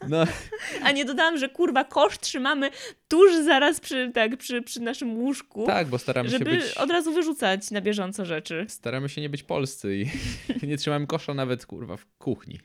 No, 0.10 0.24
A 0.84 0.92
nie 0.92 1.06
dodałam, 1.06 1.38
że 1.38 1.50
kurwa 1.50 1.84
kosz 1.84 2.20
trzymamy 2.20 2.70
tuż 3.08 3.36
zaraz 3.36 3.80
przy, 3.80 4.12
tak, 4.14 4.38
przy, 4.38 4.62
przy 4.62 4.82
naszym 4.82 5.18
łóżku, 5.18 5.66
tak, 5.66 5.88
bo 5.88 5.98
staramy 5.98 6.30
się 6.30 6.38
żeby 6.38 6.52
być... 6.52 6.74
od 6.78 6.90
razu 6.90 7.14
wyrzucać 7.14 7.72
na 7.72 7.82
bieżąco 7.82 8.26
rzeczy. 8.26 8.66
Staramy 8.68 9.10
się 9.10 9.22
nie 9.22 9.30
być 9.30 9.44
polscy 9.44 9.98
i 9.98 10.06
nie 10.68 10.78
trzymamy 10.78 11.08
kosza 11.08 11.34
nawet, 11.34 11.66
kurwa, 11.66 11.98
w 11.98 12.06
kuchni. 12.18 12.60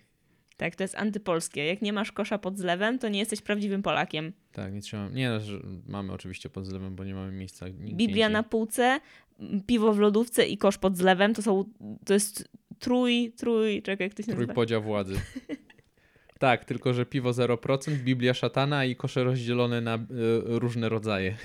Tak, 0.56 0.76
to 0.76 0.84
jest 0.84 0.94
antypolskie. 0.94 1.66
Jak 1.66 1.82
nie 1.82 1.92
masz 1.92 2.12
kosza 2.12 2.38
pod 2.38 2.58
zlewem, 2.58 2.98
to 2.98 3.08
nie 3.08 3.18
jesteś 3.18 3.40
prawdziwym 3.40 3.82
Polakiem. 3.82 4.32
Tak, 4.52 4.72
nie 4.72 4.80
trzymamy... 4.80 5.14
Nie, 5.16 5.28
no, 5.28 5.40
że 5.40 5.60
mamy 5.86 6.12
oczywiście 6.12 6.50
pod 6.50 6.66
zlewem, 6.66 6.96
bo 6.96 7.04
nie 7.04 7.14
mamy 7.14 7.32
miejsca 7.32 7.68
nigdzie 7.68 7.94
Biblia 7.96 8.28
na 8.28 8.42
półce, 8.42 9.00
piwo 9.66 9.92
w 9.92 9.98
lodówce 9.98 10.46
i 10.46 10.58
kosz 10.58 10.78
pod 10.78 10.96
zlewem 10.96 11.34
to 11.34 11.42
są, 11.42 11.64
to 12.06 12.14
jest 12.14 12.48
trój, 12.78 13.32
trój, 13.36 13.82
czekaj, 13.82 14.06
jak 14.06 14.14
to 14.14 14.22
się 14.22 14.28
nazywa? 14.30 14.44
Trójpodział 14.44 14.82
władzy. 14.82 15.14
Tak, 16.40 16.64
tylko 16.64 16.94
że 16.94 17.06
piwo 17.06 17.30
0%, 17.30 17.96
Biblia 17.96 18.34
szatana 18.34 18.84
i 18.84 18.96
kosze 18.96 19.24
rozdzielone 19.24 19.80
na 19.80 19.96
y, 19.96 20.00
różne 20.44 20.88
rodzaje. 20.88 21.36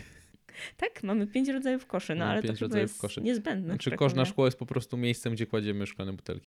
Tak, 0.78 1.04
mamy 1.04 1.28
pięć 1.28 1.50
rodzajów 1.50 1.86
koszy, 1.88 2.16
no 2.16 2.20
Mamy 2.20 2.32
ale 2.32 2.42
to 2.42 2.48
pięć 2.48 2.60
chyba 2.60 2.68
rodzajów 2.68 2.90
jest 2.90 3.02
koszy. 3.02 3.22
niezbędne. 3.22 3.74
Znaczy 3.74 3.90
tak 3.90 4.00
kosz 4.00 4.14
na 4.14 4.26
szkło 4.26 4.46
jest 4.46 4.60
po 4.60 4.66
prostu 4.66 4.98
miejscem, 4.98 5.34
gdzie 5.34 5.46
kładziemy 5.46 5.86
szklane 5.86 6.14
butelki. 6.14 6.48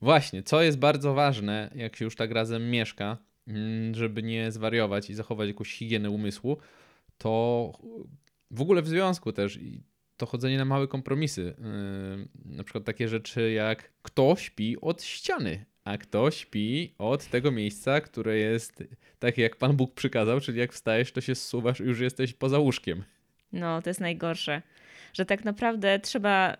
Właśnie, 0.00 0.42
co 0.42 0.62
jest 0.62 0.78
bardzo 0.78 1.14
ważne, 1.14 1.70
jak 1.74 1.96
się 1.96 2.04
już 2.04 2.16
tak 2.16 2.30
razem 2.30 2.70
mieszka, 2.70 3.18
mm, 3.46 3.94
żeby 3.94 4.22
nie 4.22 4.52
zwariować 4.52 5.10
i 5.10 5.14
zachować 5.14 5.48
jakąś 5.48 5.72
higienę 5.72 6.10
umysłu, 6.10 6.56
to 7.18 7.72
w 8.50 8.60
ogóle 8.60 8.82
w 8.82 8.88
związku 8.88 9.32
też 9.32 9.58
to 10.16 10.26
chodzenie 10.26 10.58
na 10.58 10.64
małe 10.64 10.88
kompromisy. 10.88 11.54
Yy, 12.44 12.54
na 12.56 12.64
przykład 12.64 12.84
takie 12.84 13.08
rzeczy 13.08 13.52
jak 13.52 13.92
kto 14.02 14.36
śpi 14.36 14.80
od 14.80 15.02
ściany, 15.02 15.64
a 15.84 15.98
kto 15.98 16.30
śpi 16.30 16.94
od 16.98 17.26
tego 17.26 17.50
miejsca, 17.50 18.00
które 18.00 18.36
jest 18.38 18.84
takie 19.18 19.42
jak 19.42 19.56
Pan 19.56 19.76
Bóg 19.76 19.94
przykazał, 19.94 20.40
czyli 20.40 20.58
jak 20.58 20.72
wstajesz, 20.72 21.12
to 21.12 21.20
się 21.20 21.34
zsuwasz 21.34 21.80
i 21.80 21.84
już 21.84 22.00
jesteś 22.00 22.32
poza 22.32 22.58
łóżkiem. 22.58 23.04
No, 23.52 23.82
to 23.82 23.90
jest 23.90 24.00
najgorsze, 24.00 24.62
że 25.12 25.24
tak 25.26 25.44
naprawdę 25.44 25.98
trzeba 26.00 26.56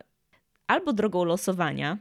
albo 0.67 0.93
drogą 0.93 1.25
losowania, 1.25 1.99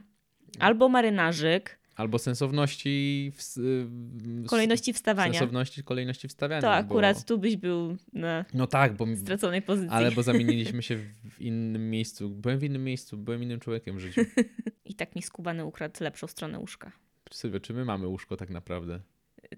albo 0.58 0.88
marynarzyk, 0.88 1.78
Albo 1.96 2.18
sensowności 2.18 3.32
w, 3.36 3.42
w, 3.56 4.46
kolejności 4.46 4.92
wstawania. 4.92 5.32
Sensowności 5.32 5.84
kolejności 5.84 6.28
wstawiania. 6.28 6.60
To 6.60 6.66
bo- 6.66 6.74
akurat 6.74 7.24
tu 7.24 7.38
byś 7.38 7.56
był 7.56 7.96
na 8.12 8.44
No 8.54 8.66
tak, 8.66 8.96
bo, 8.96 9.06
straconej 9.16 9.62
pozycji. 9.62 9.90
ale 9.90 10.12
bo 10.12 10.22
zamieniliśmy 10.32 10.82
się 10.82 10.96
w 11.30 11.40
innym 11.40 11.90
miejscu. 11.90 12.30
Byłem 12.30 12.58
w 12.58 12.64
innym 12.64 12.84
miejscu, 12.84 13.16
byłem 13.16 13.42
innym 13.42 13.60
człowiekiem 13.60 13.96
w 13.96 14.00
życiu. 14.00 14.20
I 14.84 14.94
tak 14.94 15.16
mi 15.16 15.22
skubany 15.22 15.64
ukradł 15.64 16.04
lepszą 16.04 16.26
stronę 16.26 16.58
łóżka. 16.58 16.92
Sylwia, 17.34 17.60
czy 17.60 17.72
my 17.74 17.84
mamy 17.84 18.06
łóżko 18.06 18.36
tak 18.36 18.50
naprawdę? 18.50 19.00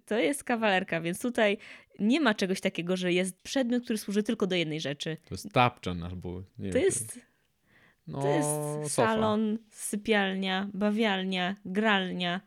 To 0.07 0.19
jest 0.19 0.45
kawalerka, 0.45 1.01
więc 1.01 1.21
tutaj 1.23 1.59
nie 1.99 2.21
ma 2.21 2.35
czegoś 2.35 2.61
takiego, 2.61 2.97
że 2.97 3.13
jest 3.13 3.43
przedmiot, 3.43 3.85
który 3.85 3.99
służy 3.99 4.23
tylko 4.23 4.47
do 4.47 4.55
jednej 4.57 4.81
rzeczy. 4.81 5.17
To 5.29 5.35
jest 5.35 5.53
tapczan 5.53 6.03
albo 6.03 6.43
nie 6.59 6.71
To 6.71 6.75
wiem, 6.75 6.85
jest, 6.85 7.21
no, 8.07 8.23
to 8.23 8.29
jest 8.29 8.49
sofa. 8.49 8.89
salon, 8.89 9.59
sypialnia, 9.71 10.69
bawialnia, 10.75 11.57
gralnia. 11.65 12.41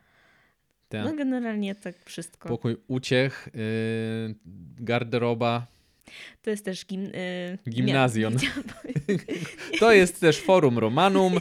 Tak. 0.89 1.05
No 1.05 1.13
generalnie 1.15 1.75
tak 1.75 1.95
wszystko. 2.05 2.49
Pokój 2.49 2.77
uciech, 2.87 3.49
yy, 3.53 4.35
garderoba, 4.79 5.67
To 6.41 6.49
jest 6.49 6.65
też 6.65 6.85
gim, 6.85 7.05
y, 7.05 7.57
Gimnazjon. 7.69 8.35
To 9.79 9.91
jest 9.93 10.19
też 10.19 10.39
forum 10.41 10.77
Romanum 10.79 11.33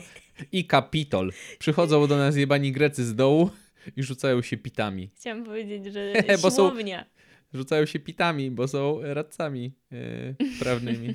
i 0.52 0.66
Kapitol. 0.66 1.32
Przychodzą 1.58 2.06
do 2.06 2.16
nas 2.16 2.36
jebani 2.36 2.72
Grecy 2.72 3.04
z 3.04 3.14
dołu 3.14 3.50
i 3.96 4.02
rzucają 4.02 4.42
się 4.42 4.56
pitami. 4.56 5.10
chciałam 5.16 5.44
powiedzieć, 5.44 5.92
że 5.92 6.12
Bo 6.42 6.50
są- 6.50 6.56
siłownia. 6.56 7.06
Rzucają 7.54 7.86
się 7.86 7.98
pitami, 7.98 8.50
bo 8.50 8.68
są 8.68 9.00
radcami 9.02 9.72
yy, 9.90 10.36
prawnymi. 10.58 11.08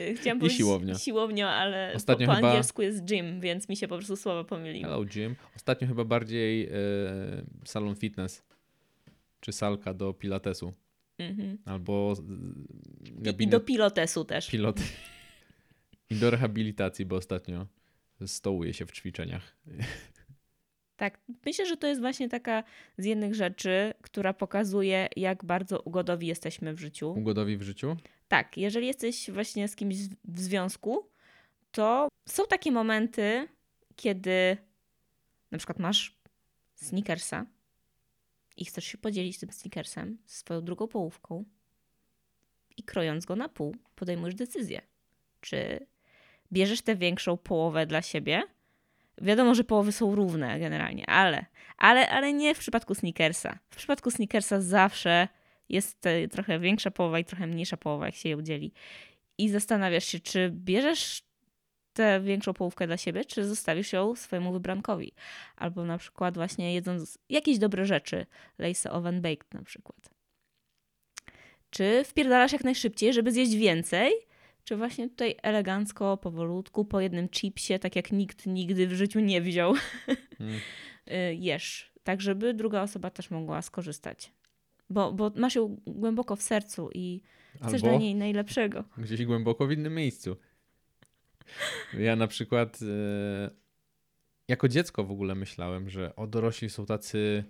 Y, 0.00 0.14
Chciałam 0.20 0.38
I 0.38 0.40
powiedzieć 0.40 0.58
siłownia. 0.58 0.94
siłownia, 0.94 1.48
ale 1.50 1.92
Ostatnio 1.96 2.26
po, 2.26 2.32
po 2.32 2.36
chyba- 2.36 2.48
angielsku 2.48 2.82
jest 2.82 3.04
gym, 3.04 3.40
więc 3.40 3.68
mi 3.68 3.76
się 3.76 3.88
po 3.88 3.96
prostu 3.96 4.16
słowa 4.16 4.44
pomyliły. 4.44 4.84
Hello 4.90 5.04
Jim. 5.14 5.34
Ostatnio 5.56 5.88
chyba 5.88 6.04
bardziej 6.04 6.64
e, 6.66 6.70
salon 7.64 7.94
fitness. 7.96 8.42
Czy 9.40 9.52
salka 9.52 9.94
do 9.94 10.14
pilatesu. 10.14 10.72
Mhm. 11.18 11.58
Albo 11.64 12.14
I, 13.04 13.08
I 13.08 13.22
gabinet 13.22 13.52
do 13.52 13.60
pilotesu 13.60 14.24
też. 14.24 14.50
pilot. 14.50 14.80
I 16.10 16.14
do 16.14 16.30
rehabilitacji, 16.30 17.04
bo 17.06 17.16
ostatnio 17.16 17.66
stołuje 18.26 18.72
się 18.74 18.86
w 18.86 18.92
ćwiczeniach. 18.92 19.56
Tak, 20.96 21.18
myślę, 21.46 21.66
że 21.66 21.76
to 21.76 21.86
jest 21.86 22.00
właśnie 22.00 22.28
taka 22.28 22.64
z 22.98 23.04
jednych 23.04 23.34
rzeczy, 23.34 23.94
która 24.02 24.32
pokazuje, 24.34 25.08
jak 25.16 25.44
bardzo 25.44 25.80
ugodowi 25.80 26.26
jesteśmy 26.26 26.74
w 26.74 26.78
życiu. 26.80 27.10
Ugodowi 27.12 27.56
w 27.56 27.62
życiu? 27.62 27.96
Tak, 28.28 28.56
jeżeli 28.56 28.86
jesteś 28.86 29.30
właśnie 29.30 29.68
z 29.68 29.76
kimś 29.76 29.96
w- 30.24 30.40
związku, 30.40 31.08
to 31.72 32.08
są 32.28 32.42
takie 32.46 32.72
momenty, 32.72 33.48
kiedy 33.96 34.56
na 35.50 35.58
przykład 35.58 35.78
masz 35.78 36.16
sneakersa 36.74 37.46
i 38.56 38.64
chcesz 38.64 38.84
się 38.84 38.98
podzielić 38.98 39.38
tym 39.38 39.52
sneakersem 39.52 40.18
z 40.26 40.36
swoją 40.36 40.60
drugą 40.64 40.88
połówką 40.88 41.44
i 42.76 42.82
krojąc 42.82 43.24
go 43.26 43.36
na 43.36 43.48
pół, 43.48 43.76
podejmujesz 43.94 44.34
decyzję, 44.34 44.80
czy 45.40 45.86
bierzesz 46.52 46.82
tę 46.82 46.96
większą 46.96 47.36
połowę 47.36 47.86
dla 47.86 48.02
siebie. 48.02 48.42
Wiadomo, 49.20 49.54
że 49.54 49.64
połowy 49.64 49.92
są 49.92 50.14
równe 50.14 50.60
generalnie, 50.60 51.06
ale, 51.06 51.46
ale, 51.78 52.08
ale 52.08 52.32
nie 52.32 52.54
w 52.54 52.58
przypadku 52.58 52.94
sneakersa. 52.94 53.58
W 53.70 53.76
przypadku 53.76 54.10
sneakersa 54.10 54.60
zawsze 54.60 55.28
jest 55.68 56.08
trochę 56.30 56.58
większa 56.58 56.90
połowa 56.90 57.18
i 57.18 57.24
trochę 57.24 57.46
mniejsza 57.46 57.76
połowa, 57.76 58.06
jak 58.06 58.14
się 58.14 58.28
je 58.28 58.36
udzieli. 58.36 58.72
I 59.38 59.48
zastanawiasz 59.48 60.04
się, 60.04 60.20
czy 60.20 60.50
bierzesz 60.54 61.22
tę 61.92 62.20
większą 62.20 62.54
połówkę 62.54 62.86
dla 62.86 62.96
siebie, 62.96 63.24
czy 63.24 63.44
zostawisz 63.44 63.92
ją 63.92 64.16
swojemu 64.16 64.52
wybrankowi. 64.52 65.12
Albo 65.56 65.84
na 65.84 65.98
przykład 65.98 66.34
właśnie 66.34 66.74
jedząc 66.74 67.18
jakieś 67.28 67.58
dobre 67.58 67.86
rzeczy, 67.86 68.26
lace 68.58 68.90
oven 68.92 69.22
baked 69.22 69.54
na 69.54 69.62
przykład. 69.62 70.10
Czy 71.70 72.04
wpierdalasz 72.04 72.52
jak 72.52 72.64
najszybciej, 72.64 73.12
żeby 73.12 73.32
zjeść 73.32 73.54
więcej, 73.54 74.12
czy 74.64 74.76
właśnie 74.76 75.08
tutaj 75.08 75.34
elegancko, 75.42 76.16
powolutku, 76.16 76.84
po 76.84 77.00
jednym 77.00 77.28
chipsie, 77.28 77.78
tak 77.78 77.96
jak 77.96 78.12
nikt 78.12 78.46
nigdy 78.46 78.86
w 78.86 78.92
życiu 78.92 79.20
nie 79.20 79.40
wziął, 79.40 79.74
Mm. 80.40 80.54
y, 81.30 81.34
jesz, 81.34 81.92
tak 82.04 82.20
żeby 82.20 82.54
druga 82.54 82.82
osoba 82.82 83.10
też 83.10 83.30
mogła 83.30 83.62
skorzystać. 83.62 84.32
Bo, 84.90 85.12
bo 85.12 85.32
masz 85.36 85.54
ją 85.54 85.76
głęboko 85.86 86.36
w 86.36 86.42
sercu 86.42 86.90
i 86.94 87.20
chcesz 87.66 87.82
dla 87.82 87.90
Albo 87.90 88.00
niej 88.02 88.14
najlepszego. 88.14 88.84
gdzieś 88.98 89.24
głęboko 89.24 89.66
w 89.66 89.72
innym 89.72 89.94
miejscu. 89.94 90.36
Ja 91.98 92.16
na 92.16 92.26
przykład 92.26 92.78
e, 92.82 93.50
jako 94.48 94.68
dziecko 94.68 95.04
w 95.04 95.10
ogóle 95.10 95.34
myślałem, 95.34 95.90
że 95.90 96.16
o 96.16 96.26
dorośli 96.26 96.70
są 96.70 96.86
tacy, 96.86 97.44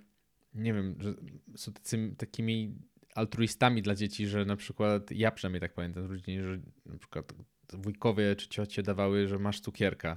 nie 0.55 0.75
wiem, 0.75 0.97
że 1.01 1.15
są 1.57 1.73
tacy, 1.73 2.15
takimi 2.19 2.75
altruistami 3.15 3.83
dla 3.83 3.95
dzieci, 3.95 4.27
że 4.27 4.45
na 4.45 4.57
przykład 4.57 5.11
ja 5.11 5.31
przynajmniej 5.31 5.61
tak 5.61 5.75
pamiętam 5.75 6.07
z 6.07 6.11
rodziny, 6.11 6.43
że 6.45 6.59
na 6.87 6.99
przykład 6.99 7.33
wujkowie 7.73 8.37
czy 8.37 8.49
ciocie 8.49 8.83
dawały, 8.83 9.29
że 9.29 9.39
masz 9.39 9.61
cukierka 9.61 10.17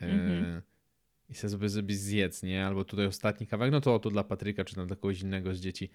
e, 0.00 0.04
Mhm. 0.06 0.62
i 1.28 1.34
sobie 1.34 1.68
sobie 1.68 1.94
zjedz, 1.94 2.42
nie? 2.42 2.66
Albo 2.66 2.84
tutaj 2.84 3.06
ostatni 3.06 3.46
kawałek, 3.46 3.72
no 3.72 3.80
to 3.80 3.94
oto 3.94 4.10
dla 4.10 4.24
Patryka 4.24 4.64
czy 4.64 4.74
tam 4.74 4.86
dla 4.86 4.96
kogoś 4.96 5.20
innego 5.20 5.54
z 5.54 5.60
dzieci. 5.60 5.90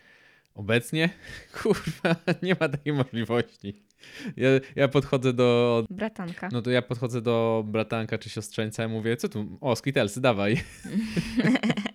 Obecnie? 0.54 1.10
Kurwa, 1.62 2.16
nie 2.44 2.56
ma 2.60 2.70
takiej 2.70 2.94
możliwości. 2.94 3.84
Ja, 4.38 4.50
ja 4.76 4.88
podchodzę 4.88 5.34
do. 5.34 5.84
Bratanka. 5.90 6.50
No 6.52 6.62
to 6.62 6.70
ja 6.72 6.82
podchodzę 6.82 7.22
do 7.22 7.64
bratanka 7.68 8.18
czy 8.18 8.30
siostrzeńca 8.30 8.86
i 8.86 8.88
mówię, 8.88 9.18
co 9.18 9.30
tu? 9.30 9.58
O, 9.62 9.76
skitelsy, 9.76 10.22
dawaj. 10.22 10.58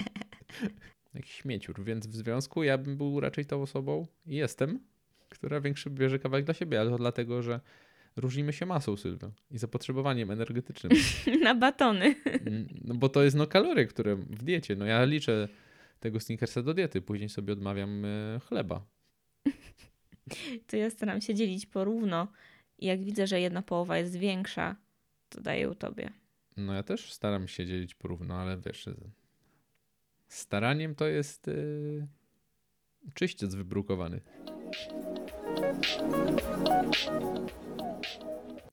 Jakiś 1.15 1.33
śmieciur, 1.33 1.85
więc 1.85 2.07
w 2.07 2.15
związku 2.15 2.63
ja 2.63 2.79
bym 2.79 2.97
był 2.97 3.21
raczej 3.21 3.47
tą 3.47 3.63
osobą 3.63 4.07
i 4.27 4.37
jestem, 4.37 4.81
która 5.29 5.61
większy 5.61 5.91
bierze 5.91 6.19
kawałek 6.19 6.45
dla 6.45 6.55
siebie, 6.55 6.81
ale 6.81 6.91
to 6.91 6.99
dlatego, 6.99 7.43
że 7.43 7.61
różnimy 8.17 8.53
się 8.53 8.67
masą, 8.67 8.97
Sylwio, 8.97 9.31
i 9.51 9.59
zapotrzebowaniem 9.59 10.31
energetycznym. 10.31 10.93
Na 11.45 11.55
batony. 11.55 12.15
Mm, 12.25 12.67
No 12.85 12.95
bo 12.95 13.09
to 13.09 13.23
jest 13.23 13.37
no 13.37 13.47
kalorie, 13.47 13.87
które 13.87 14.17
w 14.17 14.45
diecie. 14.45 14.77
No 14.77 14.85
ja 14.85 15.05
liczę 15.05 15.49
tego 16.01 16.21
snickersa 16.21 16.63
do 16.63 16.75
diety, 16.75 17.03
później 17.03 17.29
sobie 17.29 17.53
odmawiam 17.53 18.05
e, 18.05 18.41
chleba. 18.49 18.87
To 20.67 20.77
ja 20.77 20.91
staram 20.91 21.21
się 21.21 21.35
dzielić 21.35 21.67
porówno. 21.67 22.29
I 22.79 22.87
jak 22.87 23.05
widzę, 23.05 23.27
że 23.27 23.41
jedna 23.41 23.63
połowa 23.63 23.99
jest 23.99 24.17
większa, 24.17 24.77
to 25.29 25.41
daję 25.41 25.61
ją 25.63 25.75
tobie. 25.75 26.11
No 26.57 26.75
ja 26.75 26.83
też 26.83 27.13
staram 27.13 27.49
się 27.49 27.67
dzielić 27.67 27.95
porówno, 27.95 28.35
ale 28.35 28.59
wiesz, 28.67 28.89
e, 28.89 28.95
staraniem 30.33 30.95
to 30.95 31.07
jest 31.07 31.47
yy, 31.47 32.09
czyściec 33.15 33.55
wybrukowany. 33.55 34.21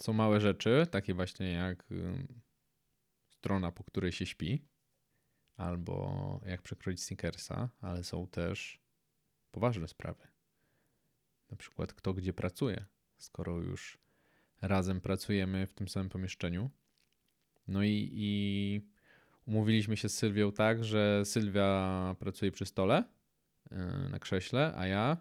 Są 0.02 0.13
małe 0.13 0.39
rzeczy, 0.41 0.88
takie 0.91 1.13
właśnie 1.13 1.52
jak 1.52 1.91
ym, 1.91 2.41
strona, 3.30 3.72
po 3.72 3.84
której 3.84 4.12
się 4.12 4.26
śpi, 4.26 4.65
albo 5.58 6.41
jak 6.45 6.62
przekroić 6.62 7.04
snickersa, 7.04 7.69
ale 7.82 8.04
są 8.04 8.28
też 8.28 8.80
poważne 9.52 9.88
sprawy. 9.88 10.28
Na 11.52 11.58
przykład 11.58 11.93
kto 11.93 12.13
gdzie 12.13 12.34
pracuje, 12.34 12.86
skoro 13.17 13.58
już 13.58 13.98
razem 14.62 15.02
pracujemy 15.02 15.67
w 15.67 15.74
tym 15.74 15.88
samym 15.88 16.10
pomieszczeniu. 16.10 16.69
No 17.67 17.84
i, 17.84 18.10
i 18.13 18.82
umówiliśmy 19.50 19.98
się 19.98 20.10
z 20.10 20.18
Sylwią 20.18 20.52
tak, 20.52 20.86
że 20.86 21.26
Sylwia 21.26 22.16
pracuje 22.20 22.52
przy 22.52 22.66
stole 22.66 23.04
yy, 23.72 23.78
na 24.12 24.20
krześle, 24.20 24.74
a 24.78 24.88
ja 24.88 25.18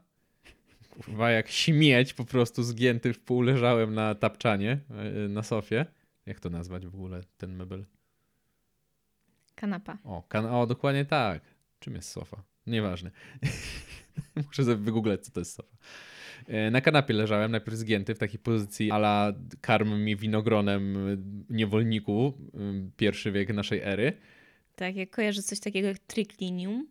kurwa 0.90 1.30
jak 1.30 1.48
śmieć 1.48 2.14
po 2.14 2.24
prostu 2.24 2.62
zgięty 2.62 3.12
w 3.12 3.20
pół 3.20 3.42
leżałem 3.42 3.94
na 3.94 4.14
tapczanie 4.14 4.80
yy, 5.14 5.28
na 5.28 5.42
sofie. 5.42 5.86
Jak 6.26 6.40
to 6.40 6.50
nazwać 6.50 6.86
w 6.86 6.94
ogóle 6.94 7.20
ten 7.36 7.56
mebel? 7.56 7.84
Kanapa. 9.54 9.98
O, 10.04 10.22
kan- 10.28 10.46
o 10.46 10.66
dokładnie 10.66 11.04
tak. 11.04 11.42
Czym 11.78 11.94
jest 11.94 12.10
sofa? 12.10 12.42
Nieważne. 12.66 13.10
Muszę 14.46 14.64
sobie 14.64 14.76
wygooglać, 14.76 15.24
co 15.24 15.32
to 15.32 15.40
jest 15.40 15.54
sofa. 15.54 15.76
E, 16.46 16.70
Na 16.70 16.80
kanapie 16.80 17.14
leżałem, 17.14 17.50
najpierw 17.50 17.76
zgięty 17.76 18.14
w 18.14 18.18
takiej 18.18 18.38
pozycji 18.38 18.90
ala 18.90 19.32
karm 19.60 19.94
mi 20.04 20.16
winogronem 20.16 20.96
niewolniku, 21.50 22.32
pierwszy 22.96 23.32
wiek 23.32 23.52
naszej 23.54 23.80
ery. 23.80 24.12
Tak, 24.76 24.96
jak 24.96 25.10
kojarzę 25.10 25.42
coś 25.42 25.60
takiego 25.60 25.88
jak 25.88 25.98
triclinium, 25.98 26.86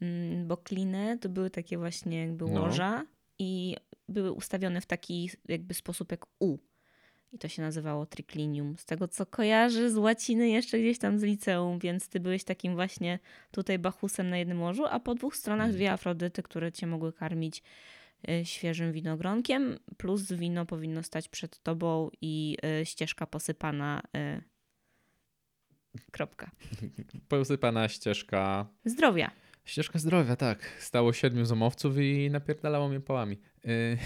mm, 0.00 0.48
bo 0.48 0.56
kliny 0.56 1.18
to 1.20 1.28
były 1.28 1.50
takie 1.50 1.78
właśnie 1.78 2.20
jakby 2.20 2.44
No. 2.44 2.60
łoża 2.60 3.06
i 3.38 3.76
były 4.08 4.32
ustawione 4.32 4.80
w 4.80 4.86
taki 4.86 5.30
jakby 5.48 5.74
sposób 5.74 6.10
jak 6.10 6.26
U. 6.38 6.58
I 7.32 7.38
to 7.38 7.48
się 7.48 7.62
nazywało 7.62 8.06
triclinium. 8.06 8.76
Z 8.78 8.84
tego 8.84 9.08
co 9.08 9.26
kojarzę 9.26 9.90
z 9.90 9.96
łaciny 9.96 10.48
jeszcze 10.48 10.78
gdzieś 10.78 10.98
tam 10.98 11.18
z 11.18 11.22
liceum, 11.22 11.78
więc 11.78 12.08
ty 12.08 12.20
byłeś 12.20 12.44
takim 12.44 12.74
właśnie 12.74 13.18
tutaj 13.50 13.78
bachusem 13.78 14.30
na 14.30 14.38
jednym 14.38 14.62
łożu, 14.62 14.86
a 14.86 15.00
po 15.00 15.14
dwóch 15.14 15.36
stronach 15.36 15.64
Mhm. 15.66 15.76
dwie 15.76 15.92
afrodyty, 15.92 16.42
które 16.42 16.72
cię 16.72 16.86
mogły 16.86 17.12
karmić 17.12 17.62
świeżym 18.44 18.92
winogronkiem, 18.92 19.78
plus 19.96 20.32
wino 20.32 20.66
powinno 20.66 21.02
stać 21.02 21.28
przed 21.28 21.62
tobą 21.62 22.10
i 22.22 22.56
y, 22.82 22.86
ścieżka 22.86 23.26
posypana. 23.26 24.02
y, 24.16 24.42
Kropka. 26.10 26.50
Posypana 27.28 27.88
ścieżka. 27.88 28.66
Zdrowia. 28.84 29.30
Ścieżka 29.64 29.98
zdrowia, 29.98 30.36
tak. 30.36 30.58
Stało 30.78 31.12
siedmiu 31.12 31.44
zomowców 31.44 31.98
i 31.98 32.30
napierdalało 32.30 32.88
mnie 32.88 33.00
pałami. 33.00 33.38
Y, 33.66 33.98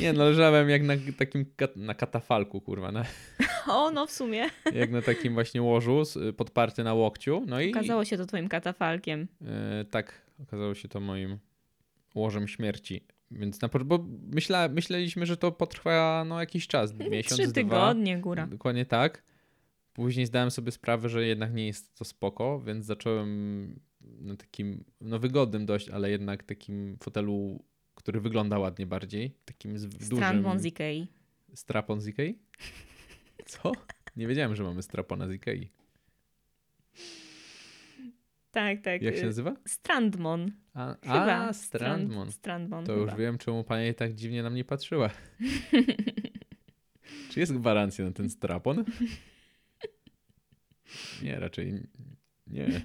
Nie 0.00 0.12
no, 0.12 0.24
leżałem 0.24 0.70
jak 0.70 0.82
na 0.82 0.94
takim 1.18 1.44
kat- 1.56 1.76
na 1.76 1.94
katafalku, 1.94 2.60
kurwa, 2.60 2.92
na, 2.92 3.04
O, 3.68 3.90
no 3.90 4.06
w 4.06 4.10
sumie. 4.10 4.50
jak 4.74 4.90
na 4.90 5.02
takim 5.02 5.34
właśnie 5.34 5.62
łożu, 5.62 6.02
podparty 6.36 6.84
na 6.84 6.94
łokciu. 6.94 7.44
No 7.46 7.60
i 7.60 7.70
Okazało 7.70 8.04
się 8.04 8.16
to 8.16 8.26
twoim 8.26 8.48
katafalkiem. 8.48 9.28
E, 9.46 9.84
tak, 9.84 10.22
okazało 10.42 10.74
się 10.74 10.88
to 10.88 11.00
moim 11.00 11.38
łożem 12.14 12.48
śmierci. 12.48 13.06
Więc 13.30 13.60
na, 13.60 13.68
bo 13.84 14.06
myśla, 14.32 14.68
myśleliśmy, 14.68 15.26
że 15.26 15.36
to 15.36 15.52
potrwa 15.52 16.24
no, 16.28 16.40
jakiś 16.40 16.66
czas, 16.66 16.94
miesiąc, 17.10 17.40
Trzy 17.40 17.42
dwa. 17.42 17.54
tygodnie, 17.54 18.18
góra. 18.18 18.46
Dokładnie 18.46 18.86
tak. 18.86 19.22
Później 19.92 20.26
zdałem 20.26 20.50
sobie 20.50 20.72
sprawę, 20.72 21.08
że 21.08 21.26
jednak 21.26 21.54
nie 21.54 21.66
jest 21.66 21.98
to 21.98 22.04
spoko, 22.04 22.60
więc 22.60 22.86
zacząłem 22.86 23.80
na 24.00 24.36
takim, 24.36 24.84
no 25.00 25.18
wygodnym 25.18 25.66
dość, 25.66 25.88
ale 25.88 26.10
jednak 26.10 26.42
takim 26.42 26.96
fotelu, 27.02 27.64
który 27.94 28.20
wygląda 28.20 28.58
ładnie 28.58 28.86
bardziej. 28.86 29.36
Takim 29.44 29.78
z 29.78 29.86
dużym... 29.86 30.16
Strandmon 30.16 30.60
z 30.60 30.64
Ikei. 30.64 31.06
Strapon 31.54 32.00
z 32.00 32.08
Ikei? 32.08 32.38
Co? 33.46 33.72
Nie 34.16 34.26
wiedziałem, 34.26 34.56
że 34.56 34.62
mamy 34.62 34.82
strapona 34.82 35.28
z 35.28 35.32
Ikei. 35.32 35.70
Tak, 38.54 38.80
tak. 38.80 39.02
Jak 39.02 39.16
się 39.16 39.22
y, 39.22 39.26
nazywa? 39.26 39.56
Strandmon. 39.66 40.52
A, 40.74 40.96
Chyba. 41.02 41.48
a 41.48 41.52
Strandmon. 41.52 42.32
Strandmon. 42.32 42.84
To 42.84 42.94
chyba. 42.94 43.04
już 43.04 43.14
wiem, 43.20 43.38
czemu 43.38 43.64
pani 43.64 43.94
tak 43.94 44.14
dziwnie 44.14 44.42
na 44.42 44.50
mnie 44.50 44.64
patrzyła. 44.64 45.10
Czy 47.30 47.40
jest 47.40 47.54
gwarancja 47.54 48.04
na 48.04 48.12
ten 48.12 48.30
strapon? 48.30 48.84
Nie, 51.22 51.40
raczej 51.40 51.82
nie. 52.46 52.82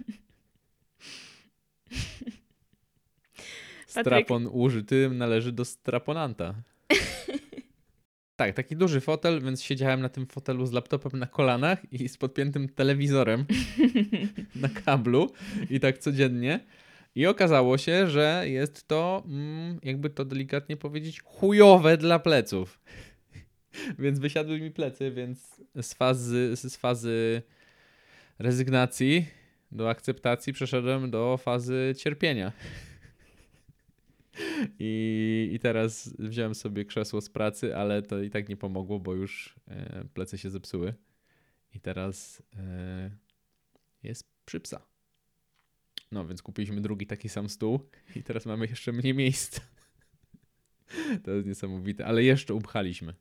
Strapon 3.88 4.50
użyty 4.52 5.10
należy 5.10 5.52
do 5.52 5.66
straponanta. 5.66 6.56
Tak, 8.40 8.56
taki 8.56 8.76
duży 8.76 9.02
fotel, 9.02 9.42
więc 9.42 9.62
siedziałem 9.62 10.02
na 10.02 10.10
tym 10.10 10.28
fotelu 10.28 10.66
z 10.66 10.72
laptopem 10.72 11.20
na 11.20 11.28
kolanach 11.28 11.94
i 11.94 12.10
z 12.10 12.18
podpiętym 12.18 12.70
telewizorem 12.70 13.46
na 14.56 14.70
kablu 14.70 15.32
i 15.70 15.80
tak 15.80 15.98
codziennie. 15.98 16.60
I 17.16 17.28
okazało 17.28 17.78
się, 17.78 18.08
że 18.08 18.44
jest 18.48 18.88
to, 18.88 19.24
mm, 19.26 19.80
jakby 19.84 20.10
to 20.10 20.26
delikatnie 20.26 20.78
powiedzieć, 20.78 21.22
chujowe 21.22 21.98
dla 21.98 22.20
pleców. 22.20 22.80
więc 24.00 24.20
wysiadły 24.20 24.62
mi 24.62 24.72
plecy, 24.72 25.12
więc 25.12 25.62
z 25.82 25.94
fazy, 25.94 26.56
z 26.56 26.78
fazy 26.78 27.42
rezygnacji 28.40 29.26
do 29.72 29.90
akceptacji 29.90 30.54
przeszedłem 30.54 31.12
do 31.12 31.38
fazy 31.38 31.94
cierpienia. 31.98 32.52
I, 34.80 35.50
I 35.54 35.60
teraz 35.60 36.14
wziąłem 36.20 36.56
sobie 36.56 36.86
krzesło 36.86 37.22
z 37.22 37.30
pracy, 37.30 37.76
ale 37.76 38.02
to 38.02 38.22
i 38.22 38.30
tak 38.30 38.50
nie 38.50 38.58
pomogło, 38.58 39.00
bo 39.00 39.14
już 39.14 39.56
e, 39.68 40.06
plecy 40.14 40.38
się 40.38 40.50
zepsuły. 40.50 40.94
I 41.76 41.80
teraz 41.80 42.44
e, 42.56 43.12
jest 44.04 44.30
przy 44.46 44.60
psa. 44.60 44.82
No, 46.12 46.28
więc 46.28 46.42
kupiliśmy 46.42 46.82
drugi 46.82 47.08
taki 47.08 47.30
sam 47.30 47.50
stół 47.50 47.90
i 48.16 48.24
teraz 48.24 48.46
mamy 48.46 48.66
jeszcze 48.68 48.92
mniej 48.92 49.14
miejsca. 49.14 49.62
To 51.24 51.32
jest 51.32 51.48
niesamowite, 51.48 52.06
ale 52.06 52.24
jeszcze 52.24 52.54
upchaliśmy. 52.54 53.14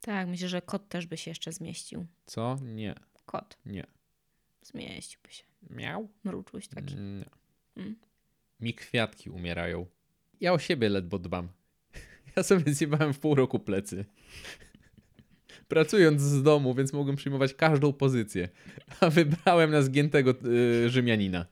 Tak, 0.00 0.28
myślę, 0.28 0.48
że 0.48 0.62
kot 0.62 0.88
też 0.88 1.06
by 1.06 1.16
się 1.16 1.30
jeszcze 1.30 1.52
zmieścił. 1.52 2.06
Co? 2.26 2.58
Nie, 2.62 2.94
Kot. 3.26 3.58
nie. 3.66 3.86
Zmieściłby 4.62 5.32
się. 5.32 5.44
Miał? 5.70 6.08
Mruczuś 6.24 6.68
taki. 6.68 6.94
Nie. 6.94 7.24
Mm. 7.76 7.96
Mi 8.60 8.74
kwiatki 8.74 9.30
umierają. 9.30 9.86
Ja 10.40 10.52
o 10.52 10.58
siebie 10.58 10.88
ledwo 10.88 11.18
dbam. 11.18 11.48
Ja 12.36 12.42
sobie 12.42 12.74
zjebałem 12.74 13.12
w 13.12 13.18
pół 13.18 13.34
roku 13.34 13.58
plecy. 13.58 14.04
Pracując 15.68 16.20
z 16.22 16.42
domu, 16.42 16.74
więc 16.74 16.92
mogłem 16.92 17.16
przyjmować 17.16 17.54
każdą 17.54 17.92
pozycję. 17.92 18.48
A 19.00 19.10
wybrałem 19.10 19.70
na 19.70 19.82
zgiętego 19.82 20.34
y, 20.84 20.90
Rzymianina. 20.90 21.46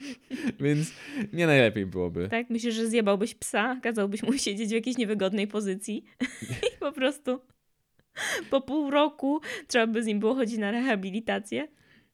Więc 0.60 0.92
nie 1.32 1.46
najlepiej 1.46 1.86
byłoby. 1.86 2.28
Tak, 2.28 2.50
myślę, 2.50 2.72
że 2.72 2.88
zjebałbyś 2.88 3.34
psa, 3.34 3.80
kazałbyś 3.82 4.22
mu 4.22 4.32
siedzieć 4.38 4.68
w 4.68 4.72
jakiejś 4.72 4.96
niewygodnej 4.96 5.46
pozycji 5.46 6.04
i 6.42 6.78
po 6.80 6.92
prostu 6.92 7.40
po 8.50 8.60
pół 8.60 8.90
roku 8.90 9.40
trzeba 9.66 9.86
by 9.86 10.02
z 10.02 10.06
nim 10.06 10.20
było 10.20 10.34
chodzić 10.34 10.58
na 10.58 10.70
rehabilitację. 10.70 11.68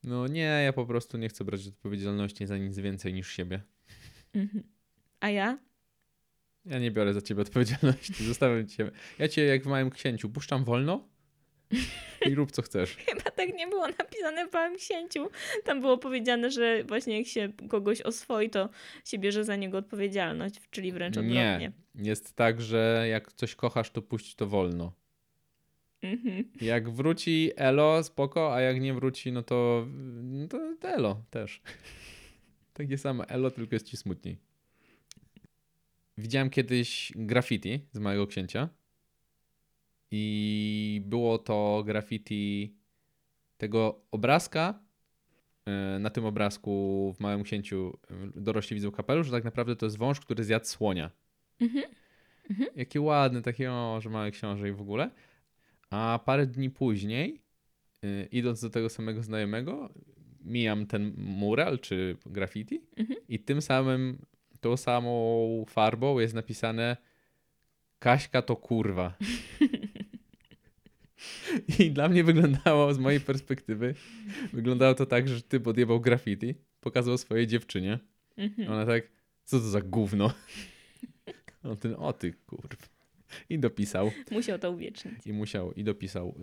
No 0.05 0.27
nie, 0.27 0.41
ja 0.65 0.73
po 0.73 0.87
prostu 0.87 1.19
nie 1.19 1.29
chcę 1.29 1.45
brać 1.45 1.67
odpowiedzialności 1.67 2.47
za 2.47 2.59
nic 2.59 2.79
więcej 2.79 3.15
niż 3.15 3.31
siebie. 3.31 3.63
Mhm. 4.35 4.74
A 5.21 5.31
ja? 5.31 5.59
Ja 6.65 6.79
nie 6.79 6.91
biorę 6.91 7.15
za 7.15 7.23
ciebie 7.23 7.43
odpowiedzialności. 7.43 8.25
Zostawiam 8.25 8.69
cię. 8.69 8.91
Ja 9.19 9.29
cię 9.29 9.45
jak 9.45 9.63
w 9.63 9.67
małym 9.67 9.91
księciu 9.91 10.31
puszczam 10.31 10.65
wolno 10.65 11.09
i 12.27 12.35
rób 12.35 12.53
co 12.53 12.63
chcesz. 12.63 12.97
Chyba 13.09 13.31
tak 13.31 13.55
nie 13.55 13.67
było 13.67 13.89
napisane 13.89 14.49
w 14.49 14.53
Małym 14.53 14.77
Księciu. 14.77 15.29
Tam 15.65 15.81
było 15.81 15.99
powiedziane, 15.99 16.51
że 16.51 16.85
właśnie 16.85 17.19
jak 17.19 17.27
się 17.27 17.53
kogoś 17.69 18.01
oswoi, 18.03 18.51
to 18.51 18.69
się 19.05 19.19
bierze 19.19 19.45
za 19.45 19.57
niego 19.57 19.79
odpowiedzialność, 19.79 20.55
czyli 20.71 20.93
wręcz 20.93 21.17
odwrotnie. 21.17 21.73
Nie, 21.95 22.05
jest 22.05 22.37
tak, 22.37 22.61
że 22.61 23.07
jak 23.11 23.33
coś 23.33 23.55
kochasz, 23.55 23.91
to 23.91 24.03
puść 24.03 24.35
to 24.35 24.47
wolno. 24.47 24.93
Mhm. 26.03 26.45
Jak 26.61 26.91
wróci 26.91 27.51
Elo, 27.57 28.03
spoko, 28.03 28.55
a 28.55 28.61
jak 28.61 28.81
nie 28.81 28.95
wróci, 28.95 29.33
no 29.33 29.43
to, 29.43 29.87
no 30.23 30.49
to 30.49 30.89
Elo 30.89 31.23
też. 31.31 31.63
Takie 32.73 32.99
samo 32.99 33.29
Elo, 33.29 33.51
tylko 33.51 33.75
jest 33.75 33.87
ci 33.87 33.97
smutniej. 33.97 34.39
Widziałem 36.19 36.51
kiedyś 36.51 37.13
graffiti 37.17 37.81
z 37.93 37.99
małego 37.99 38.27
księcia. 38.27 38.69
I 40.11 41.03
było 41.07 41.39
to 41.39 41.83
graffiti 41.87 42.75
tego 43.57 44.01
obrazka. 44.11 44.83
E, 45.67 45.99
Na 45.99 46.11
tym 46.11 46.25
obrazku 46.25 47.13
w 47.17 47.21
Małym 47.21 47.43
Księciu 47.43 47.99
e, 48.37 48.41
dorośli 48.41 48.75
widzą 48.75 48.91
kapelusz, 48.91 49.27
że 49.27 49.33
tak 49.33 49.45
naprawdę 49.45 49.77
to 49.77 49.87
jest 49.87 49.99
wąż, 49.99 50.21
który 50.21 50.45
zjadł 50.45 50.67
słonia. 50.67 51.11
Mhm. 52.51 52.69
Jakie 52.77 53.01
ładne, 53.01 53.43
takie 53.43 53.73
o, 53.73 53.99
że 54.01 54.11
mały 54.11 54.31
książę 54.31 54.69
i 54.69 54.73
w 54.73 54.81
ogóle. 54.81 55.11
A 55.91 56.21
parę 56.25 56.47
dni 56.47 56.71
później, 56.71 57.43
y, 58.05 58.29
idąc 58.33 58.61
do 58.61 58.71
tego 58.71 58.89
samego 58.89 59.23
znajomego, 59.23 59.95
mijam 60.45 60.87
ten 60.87 61.15
mural 61.17 61.79
czy 61.79 62.17
graffiti 62.27 62.81
Mhm. 62.97 63.21
i 63.29 63.39
tym 63.39 63.63
samym, 63.63 64.19
tą 64.65 64.77
samą 64.77 65.65
farbą 65.69 66.19
jest 66.19 66.35
napisane 66.35 66.97
Kaśka 67.99 68.43
to 68.43 68.57
kurwa. 68.57 69.15
I 71.79 71.91
dla 71.91 72.09
mnie 72.09 72.25
wyglądało, 72.25 72.95
z 72.95 72.99
mojej 72.99 73.21
perspektywy, 73.21 73.95
wyglądało 74.53 74.95
to 74.95 75.07
tak, 75.07 75.29
że 75.29 75.43
ty 75.43 75.61
podjebał 75.61 76.01
graffiti, 76.01 76.55
pokazał 76.81 77.19
swojej 77.19 77.47
dziewczynie. 77.47 77.99
Mhm. 78.37 78.73
Ona 78.73 78.87
tak, 78.87 79.05
co 79.45 79.61
to 79.61 79.69
za 79.69 79.81
gówno? 79.81 80.35
On 81.71 81.77
ten, 81.77 81.95
o 81.99 82.13
ty 82.13 82.33
kurw. 82.33 82.89
I 83.51 83.59
dopisał, 83.59 84.11
Musiał 84.31 84.59
to 84.59 84.71
uwiecznić. 84.71 85.27
i 85.27 85.33
musiał, 85.33 85.73
i 85.73 85.85
dopisał 85.85 86.35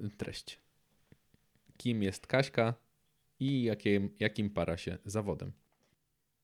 e, 0.00 0.06
e, 0.06 0.10
treść. 0.10 0.58
Kim 1.76 2.02
jest 2.02 2.26
Kaśka 2.26 2.74
i 3.40 3.62
jakim, 3.62 4.10
jakim 4.20 4.50
para 4.50 4.76
się 4.76 4.98
zawodem. 5.04 5.52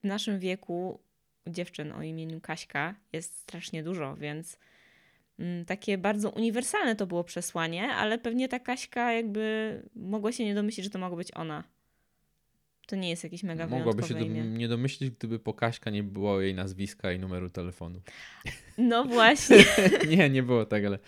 W 0.05 0.07
naszym 0.07 0.39
wieku 0.39 0.99
dziewczyn 1.47 1.91
o 1.91 2.03
imieniu 2.03 2.41
Kaśka 2.41 2.95
jest 3.13 3.37
strasznie 3.37 3.83
dużo, 3.83 4.15
więc 4.15 4.59
mm, 5.39 5.65
takie 5.65 5.97
bardzo 5.97 6.29
uniwersalne 6.29 6.95
to 6.95 7.07
było 7.07 7.23
przesłanie, 7.23 7.89
ale 7.89 8.17
pewnie 8.17 8.47
ta 8.47 8.59
Kaśka 8.59 9.13
jakby 9.13 9.81
mogła 9.95 10.31
się 10.31 10.45
nie 10.45 10.55
domyślić, 10.55 10.83
że 10.83 10.89
to 10.89 10.99
mogła 10.99 11.17
być 11.17 11.31
ona. 11.35 11.63
To 12.87 12.95
nie 12.95 13.09
jest 13.09 13.23
jakieś 13.23 13.43
mega 13.43 13.67
Mogłaby 13.67 14.03
się 14.03 14.13
do, 14.13 14.25
nie 14.25 14.67
domyślić, 14.67 15.09
gdyby 15.11 15.39
po 15.39 15.53
Kaśka 15.53 15.89
nie 15.89 16.03
było 16.03 16.41
jej 16.41 16.53
nazwiska 16.53 17.11
i 17.11 17.19
numeru 17.19 17.49
telefonu. 17.49 18.01
No 18.77 19.05
właśnie. 19.05 19.57
nie, 20.17 20.29
nie 20.29 20.43
było 20.43 20.65
tak, 20.65 20.85
ale 20.85 20.99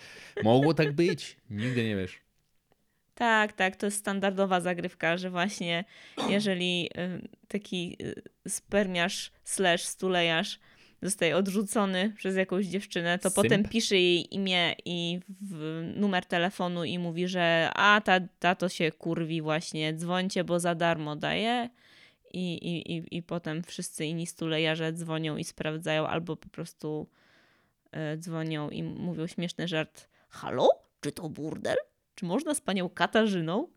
mogło 0.44 0.74
tak 0.74 0.94
być. 0.94 1.38
Nigdy 1.50 1.84
nie 1.84 1.96
wiesz. 1.96 2.27
Tak, 3.18 3.54
tak, 3.54 3.76
to 3.76 3.86
jest 3.86 3.98
standardowa 3.98 4.62
zagrywka, 4.62 5.18
że 5.18 5.30
właśnie 5.30 5.86
jeżeli 6.30 6.90
y, 6.98 7.28
taki 7.48 7.98
y, 8.02 8.50
spermiarz 8.50 9.32
slash 9.44 9.84
stulejarz 9.84 10.60
zostaje 11.02 11.38
odrzucony 11.38 12.14
przez 12.18 12.36
jakąś 12.36 12.66
dziewczynę, 12.66 13.20
to 13.20 13.30
Symp. 13.30 13.36
potem 13.36 13.64
pisze 13.64 13.96
jej 13.96 14.36
imię 14.36 14.76
i 14.86 15.20
numer 15.96 16.26
telefonu 16.26 16.84
i 16.84 17.00
mówi, 17.00 17.28
że 17.28 17.70
a 17.76 18.02
ta, 18.02 18.20
ta 18.40 18.56
to 18.56 18.70
się 18.70 18.92
kurwi 18.92 19.42
właśnie, 19.42 19.94
dzwońcie, 19.94 20.44
bo 20.44 20.60
za 20.60 20.76
darmo 20.76 21.16
daje. 21.16 21.70
I, 22.34 22.54
i, 22.54 22.98
i, 22.98 23.18
I 23.18 23.24
potem 23.24 23.64
wszyscy 23.64 24.06
inni 24.06 24.28
stulejarze 24.28 24.94
dzwonią 24.94 25.38
i 25.38 25.44
sprawdzają, 25.44 26.08
albo 26.08 26.36
po 26.36 26.50
prostu 26.50 27.08
y, 28.14 28.18
dzwonią 28.18 28.70
i 28.70 28.84
mówią 28.84 29.28
śmieszny 29.28 29.68
żart. 29.68 30.10
Halo? 30.30 30.70
Czy 31.02 31.12
to 31.12 31.30
burdel? 31.30 31.78
Czy 32.18 32.26
można 32.26 32.54
z 32.56 32.62
panią 32.62 32.90
Katarzyną? 32.90 33.68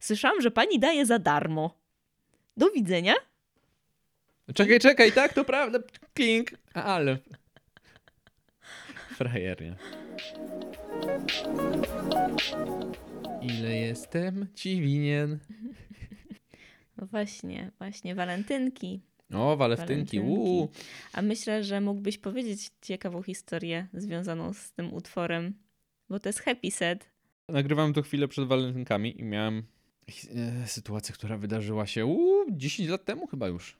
Słyszałam, 0.00 0.40
że 0.40 0.50
pani 0.50 0.78
daje 0.78 1.06
za 1.06 1.18
darmo. 1.18 1.78
Do 2.56 2.70
widzenia. 2.70 3.14
Czekaj, 4.54 4.80
czekaj, 4.80 5.12
tak, 5.12 5.32
to 5.32 5.44
prawda. 5.44 5.78
Klink, 6.14 6.50
ale. 6.74 7.18
Frajernie. 9.14 9.76
Ile 13.42 13.76
jestem 13.76 14.46
ci 14.54 14.80
winien? 14.80 15.38
No 16.96 17.06
właśnie, 17.06 17.70
właśnie, 17.78 18.14
walentynki. 18.14 19.00
O, 19.32 19.56
walentynki, 19.56 19.92
Walentynki. 20.18 20.20
uuu. 20.20 20.70
A 21.12 21.22
myślę, 21.22 21.64
że 21.64 21.80
mógłbyś 21.80 22.18
powiedzieć 22.18 22.70
ciekawą 22.82 23.22
historię 23.22 23.86
związaną 23.94 24.52
z 24.52 24.72
tym 24.72 24.94
utworem, 24.94 25.54
bo 26.08 26.20
to 26.20 26.28
jest 26.28 26.40
happy 26.40 26.70
set. 26.70 27.13
Nagrywałem 27.48 27.92
to 27.92 28.02
chwilę 28.02 28.28
przed 28.28 28.48
walentynkami 28.48 29.20
i 29.20 29.24
miałem 29.24 29.62
e, 30.34 30.66
sytuację, 30.66 31.14
która 31.14 31.36
wydarzyła 31.36 31.86
się 31.86 32.06
uuu, 32.06 32.46
10 32.50 32.88
lat 32.88 33.04
temu 33.04 33.26
chyba 33.26 33.48
już. 33.48 33.76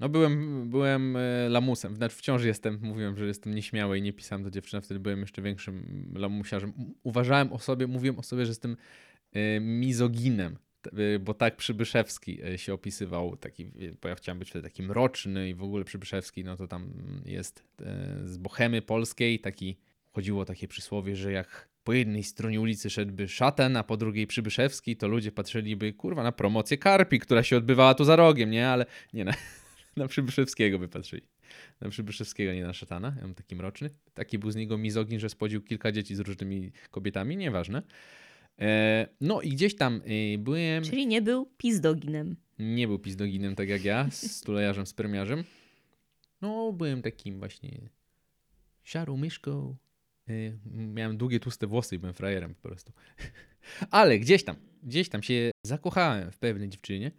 No 0.00 0.08
byłem, 0.08 0.64
byłem 0.70 1.16
e, 1.16 1.48
lamusem, 1.48 1.96
znaczy 1.96 2.16
wciąż 2.16 2.44
jestem, 2.44 2.78
mówiłem, 2.82 3.16
że 3.16 3.26
jestem 3.26 3.54
nieśmiały 3.54 3.98
i 3.98 4.02
nie 4.02 4.12
pisałem 4.12 4.42
do 4.42 4.50
dziewczyny, 4.50 4.82
wtedy 4.82 5.00
byłem 5.00 5.20
jeszcze 5.20 5.42
większym 5.42 6.08
lamusiarzem. 6.16 6.72
Uważałem 7.02 7.52
o 7.52 7.58
sobie, 7.58 7.86
mówiłem 7.86 8.18
o 8.18 8.22
sobie, 8.22 8.44
że 8.44 8.50
jestem 8.50 8.76
e, 9.32 9.60
mizoginem, 9.60 10.56
bo 11.20 11.34
tak 11.34 11.56
Przybyszewski 11.56 12.38
się 12.56 12.74
opisywał, 12.74 13.36
taki, 13.36 13.70
bo 14.02 14.08
ja 14.08 14.14
chciałem 14.14 14.38
być 14.38 14.50
wtedy 14.50 14.62
taki 14.68 14.82
mroczny 14.82 15.48
i 15.48 15.54
w 15.54 15.62
ogóle 15.62 15.84
Przybyszewski, 15.84 16.44
no 16.44 16.56
to 16.56 16.68
tam 16.68 16.92
jest 17.26 17.64
z 18.24 18.36
Bohemy 18.36 18.82
Polskiej, 18.82 19.40
taki, 19.40 19.76
chodziło 20.12 20.42
o 20.42 20.44
takie 20.44 20.68
przysłowie, 20.68 21.16
że 21.16 21.32
jak 21.32 21.68
po 21.84 21.92
jednej 21.92 22.24
stronie 22.24 22.60
ulicy 22.60 22.90
szedłby 22.90 23.28
szatan, 23.28 23.76
a 23.76 23.82
po 23.82 23.96
drugiej 23.96 24.26
Przybyszewski, 24.26 24.96
to 24.96 25.08
ludzie 25.08 25.32
patrzyliby, 25.32 25.92
kurwa, 25.92 26.22
na 26.22 26.32
promocję 26.32 26.78
Karpi, 26.78 27.18
która 27.18 27.42
się 27.42 27.56
odbywała 27.56 27.94
tu 27.94 28.04
za 28.04 28.16
rogiem, 28.16 28.50
nie? 28.50 28.68
Ale 28.68 28.86
nie, 29.12 29.24
na, 29.24 29.32
na 29.96 30.08
Przybyszewskiego 30.08 30.78
by 30.78 30.88
patrzyli. 30.88 31.22
Na 31.80 31.88
Przybyszewskiego, 31.88 32.54
nie 32.54 32.64
na 32.64 32.72
szatana. 32.72 33.14
Ja 33.16 33.22
mam 33.22 33.34
taki 33.34 33.56
mroczny. 33.56 33.90
Taki 34.14 34.38
był 34.38 34.50
z 34.50 34.56
niego 34.56 34.78
mizogin, 34.78 35.20
że 35.20 35.28
spłodził 35.28 35.62
kilka 35.62 35.92
dzieci 35.92 36.16
z 36.16 36.20
różnymi 36.20 36.72
kobietami, 36.90 37.36
nieważne. 37.36 37.82
E, 38.58 39.08
no 39.20 39.40
i 39.40 39.50
gdzieś 39.50 39.76
tam 39.76 40.02
e, 40.34 40.38
byłem... 40.38 40.84
Czyli 40.84 41.06
nie 41.06 41.22
był 41.22 41.46
pizdoginem. 41.46 42.36
Nie 42.58 42.88
był 42.88 42.98
pizdoginem 42.98 43.54
tak 43.54 43.68
jak 43.68 43.84
ja, 43.84 44.10
z 44.10 44.30
stulejarzem, 44.30 44.86
spermiarzem. 44.86 45.44
No, 46.42 46.72
byłem 46.72 47.02
takim 47.02 47.38
właśnie 47.38 47.70
szarą 48.84 49.16
myszką. 49.16 49.76
Y, 50.30 50.58
Miałem 50.74 51.16
długie, 51.16 51.40
tłuste 51.40 51.66
włosy 51.66 51.94
i 51.94 51.98
byłem 51.98 52.14
frajerem 52.14 52.54
po 52.54 52.68
prostu. 52.68 52.92
Ale 53.90 54.18
gdzieś 54.18 54.44
tam, 54.44 54.56
gdzieś 54.82 55.08
tam 55.08 55.22
się 55.22 55.50
zakochałem 55.66 56.30
w 56.30 56.38
pewnej 56.38 56.68
dziewczynie 56.68 57.10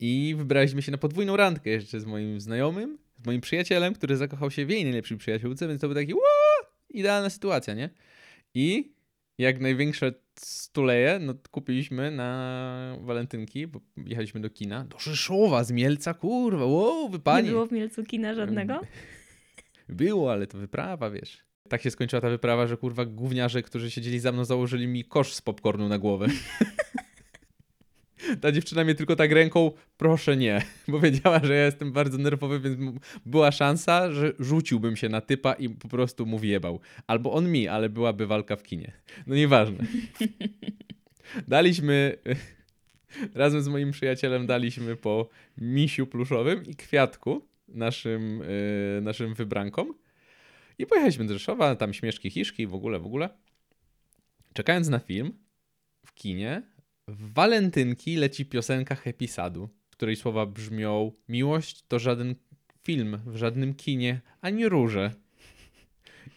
i 0.00 0.34
wybraliśmy 0.38 0.82
się 0.82 0.92
na 0.92 0.98
podwójną 0.98 1.36
randkę 1.36 1.70
jeszcze 1.70 2.00
z 2.00 2.04
moim 2.04 2.40
znajomym, 2.40 2.98
z 3.22 3.26
moim 3.26 3.40
przyjacielem, 3.40 3.94
który 3.94 4.16
zakochał 4.16 4.50
się 4.50 4.66
w 4.66 4.70
jej 4.70 4.84
najlepszej 4.84 5.16
przyjaciółce, 5.18 5.68
więc 5.68 5.80
to 5.80 5.88
był 5.88 5.94
taki 5.94 6.14
"Ła!" 6.14 6.68
idealna 6.90 7.30
sytuacja, 7.30 7.74
nie? 7.74 7.90
I 8.54 8.92
jak 9.38 9.60
największe 9.60 10.12
stuleje, 10.38 11.18
no 11.18 11.34
kupiliśmy 11.50 12.10
na 12.10 12.98
walentynki, 13.00 13.66
bo 13.66 13.80
jechaliśmy 13.96 14.40
do 14.40 14.50
kina, 14.50 14.84
do 14.84 14.98
Rzeszowa 14.98 15.64
z 15.64 15.72
Mielca, 15.72 16.14
kurwa, 16.14 16.64
wow, 16.64 17.08
wypanie. 17.08 17.42
Nie 17.42 17.50
było 17.50 17.66
w 17.66 17.72
Mielcu 17.72 18.04
kina 18.04 18.34
żadnego? 18.34 18.80
Było, 19.88 20.32
ale 20.32 20.46
to 20.46 20.58
wyprawa, 20.58 21.10
wiesz. 21.10 21.44
Tak 21.68 21.82
się 21.82 21.90
skończyła 21.90 22.22
ta 22.22 22.30
wyprawa, 22.30 22.66
że 22.66 22.76
kurwa 22.76 23.04
gówniarze, 23.04 23.62
którzy 23.62 23.90
siedzieli 23.90 24.20
za 24.20 24.32
mną, 24.32 24.44
założyli 24.44 24.86
mi 24.86 25.04
kosz 25.04 25.34
z 25.34 25.42
popcornu 25.42 25.88
na 25.88 25.98
głowę. 25.98 26.26
Ta 28.40 28.52
dziewczyna 28.52 28.84
mnie 28.84 28.94
tylko 28.94 29.16
tak 29.16 29.32
ręką, 29.32 29.72
proszę 29.96 30.36
nie, 30.36 30.62
bo 30.88 31.00
wiedziała, 31.00 31.40
że 31.44 31.54
ja 31.54 31.64
jestem 31.64 31.92
bardzo 31.92 32.18
nerwowy, 32.18 32.60
więc 32.60 32.98
była 33.26 33.52
szansa, 33.52 34.12
że 34.12 34.32
rzuciłbym 34.38 34.96
się 34.96 35.08
na 35.08 35.20
typa 35.20 35.52
i 35.52 35.68
po 35.68 35.88
prostu 35.88 36.26
mu 36.26 36.38
wjebał. 36.38 36.80
Albo 37.06 37.32
on 37.32 37.52
mi, 37.52 37.68
ale 37.68 37.88
byłaby 37.88 38.26
walka 38.26 38.56
w 38.56 38.62
kinie. 38.62 38.92
No 39.26 39.34
nieważne. 39.34 39.78
Daliśmy, 41.48 42.16
razem 43.34 43.62
z 43.62 43.68
moim 43.68 43.90
przyjacielem 43.90 44.46
daliśmy 44.46 44.96
po 44.96 45.28
misiu 45.58 46.06
pluszowym 46.06 46.64
i 46.66 46.74
kwiatku 46.74 47.48
naszym, 47.68 48.38
yy, 48.94 49.00
naszym 49.02 49.34
wybrankom. 49.34 49.94
I 50.78 50.86
pojechaliśmy 50.86 51.26
do 51.26 51.34
Rzeszowa, 51.34 51.76
tam 51.76 51.94
śmieszki, 51.94 52.30
hiszki, 52.30 52.66
w 52.66 52.74
ogóle, 52.74 52.98
w 52.98 53.06
ogóle. 53.06 53.28
Czekając 54.52 54.88
na 54.88 54.98
film 54.98 55.32
w 56.06 56.14
kinie, 56.14 56.62
w 57.08 57.32
walentynki 57.32 58.16
leci 58.16 58.46
piosenka 58.46 58.94
Happy 58.94 59.28
Sadu, 59.28 59.68
której 59.90 60.16
słowa 60.16 60.46
brzmią 60.46 61.12
Miłość 61.28 61.84
to 61.88 61.98
żaden 61.98 62.34
film 62.82 63.20
w 63.26 63.36
żadnym 63.36 63.74
kinie, 63.74 64.20
ani 64.40 64.68
róże. 64.68 65.10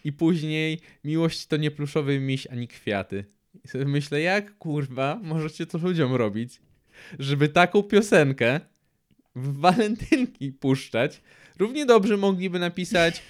I 0.03 0.11
później 0.11 0.79
Miłość 1.03 1.47
to 1.47 1.57
nie 1.57 1.71
pluszowy 1.71 2.19
miś, 2.19 2.47
ani 2.47 2.67
kwiaty. 2.67 3.25
I 3.73 3.77
myślę, 3.85 4.21
jak 4.21 4.57
kurwa 4.57 5.19
możecie 5.23 5.65
to 5.65 5.77
ludziom 5.77 6.13
robić, 6.13 6.61
żeby 7.19 7.49
taką 7.49 7.83
piosenkę 7.83 8.59
w 9.35 9.59
walentynki 9.59 10.51
puszczać. 10.51 11.21
Równie 11.59 11.85
dobrze 11.85 12.17
mogliby 12.17 12.59
napisać 12.59 13.23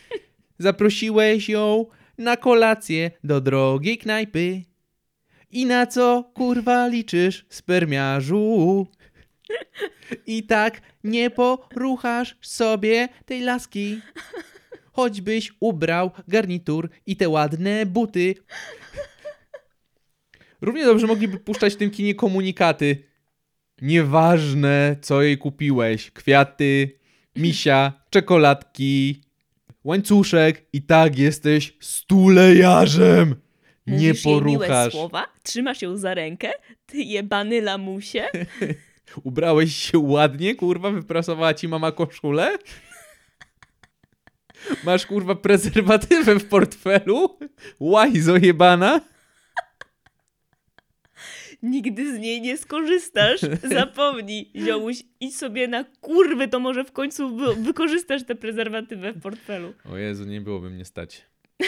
zaprosiłeś 0.58 1.50
ją 1.50 1.86
na 2.18 2.38
kolację 2.38 3.12
do 3.24 3.42
drogiej 3.42 3.98
knajpy. 3.98 4.64
I 5.52 5.66
na 5.66 5.88
co 5.88 6.32
kurwa 6.34 6.88
liczysz, 6.88 7.46
spermiarzu? 7.50 8.88
I 10.26 10.44
tak 10.44 10.82
nie 11.04 11.30
poruchasz 11.30 12.38
sobie 12.42 13.10
tej 13.26 13.42
laski. 13.42 14.02
Choćbyś 14.92 15.54
ubrał 15.60 16.12
garnitur 16.28 16.90
i 17.06 17.16
te 17.16 17.30
ładne 17.30 17.86
buty. 17.86 18.36
Równie 20.62 20.86
dobrze 20.86 21.08
mogliby 21.08 21.40
puszczać 21.40 21.74
w 21.74 21.78
tym 21.78 21.92
kinie 21.92 22.16
komunikaty. 22.16 23.04
Nieważne, 23.82 24.96
co 25.02 25.22
jej 25.22 25.38
kupiłeś. 25.38 26.12
Kwiaty, 26.12 27.00
misia, 27.36 27.94
czekoladki, 28.10 29.22
łańcuszek. 29.88 30.66
I 30.74 30.82
tak 30.82 31.18
jesteś 31.18 31.78
stulejarzem. 31.80 33.36
Nie 33.88 34.08
Mówisz 34.08 34.26
jej 34.26 34.36
miłe 34.42 34.44
poruchasz. 34.44 34.94
słowa, 34.94 35.26
trzymasz 35.44 35.82
ją 35.82 35.98
za 35.98 36.14
rękę, 36.14 36.52
ty 36.86 36.98
jebany 36.98 37.62
lamusie. 37.62 38.26
Ubrałeś 39.24 39.76
się 39.76 40.00
ładnie, 40.00 40.56
kurwa, 40.56 40.92
wyprasowała 40.92 41.54
ci 41.54 41.68
mama 41.68 41.92
koszulę? 41.92 42.58
Masz, 44.84 45.06
kurwa, 45.06 45.36
prezerwatywę 45.36 46.40
w 46.40 46.46
portfelu? 46.46 47.38
Łajzo 47.80 48.38
jebana? 48.38 49.02
Nigdy 51.64 52.16
z 52.16 52.20
niej 52.20 52.42
nie 52.42 52.58
skorzystasz. 52.58 53.42
Zapomnij, 53.78 54.52
ziomuś, 54.56 55.04
idź 55.20 55.36
sobie 55.38 55.68
na 55.68 55.84
kurwy, 56.02 56.48
to 56.48 56.60
może 56.60 56.84
w 56.84 56.92
końcu 56.92 57.36
wy- 57.36 57.56
wykorzystasz 57.56 58.24
tę 58.24 58.36
prezerwatywę 58.36 59.14
w 59.14 59.22
portfelu. 59.22 59.74
O 59.92 59.98
Jezu, 59.98 60.26
nie 60.26 60.42
byłoby 60.42 60.70
mnie 60.70 60.86
stać. 60.86 61.26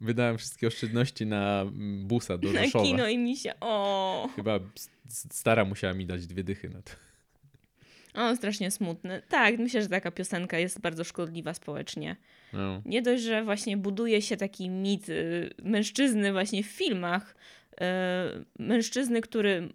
Wydałem 0.00 0.38
wszystkie 0.38 0.66
oszczędności 0.66 1.26
na 1.26 1.60
mm, 1.62 2.06
busa 2.06 2.38
do 2.38 2.52
Na 2.52 2.60
Rzeszowa. 2.64 2.84
kino 2.84 3.08
i 3.08 3.18
misia. 3.18 3.54
O, 3.60 4.28
Chyba 4.36 4.60
stara 5.08 5.64
musiała 5.64 5.94
mi 5.94 6.06
dać 6.06 6.26
dwie 6.26 6.44
dychy 6.44 6.68
na 6.68 6.82
to. 6.82 6.92
o, 8.22 8.36
strasznie 8.36 8.70
smutne. 8.70 9.22
Tak, 9.28 9.58
myślę, 9.58 9.82
że 9.82 9.88
taka 9.88 10.10
piosenka 10.10 10.58
jest 10.58 10.80
bardzo 10.80 11.04
szkodliwa 11.04 11.54
społecznie. 11.54 12.16
No. 12.52 12.82
Nie 12.84 13.02
dość, 13.02 13.22
że 13.22 13.44
właśnie 13.44 13.76
buduje 13.76 14.22
się 14.22 14.36
taki 14.36 14.70
mit 14.70 15.08
y, 15.08 15.50
mężczyzny 15.62 16.32
właśnie 16.32 16.62
w 16.62 16.66
filmach. 16.66 17.34
Y, 17.82 18.44
Mężczyzny, 18.58 19.20
który 19.20 19.68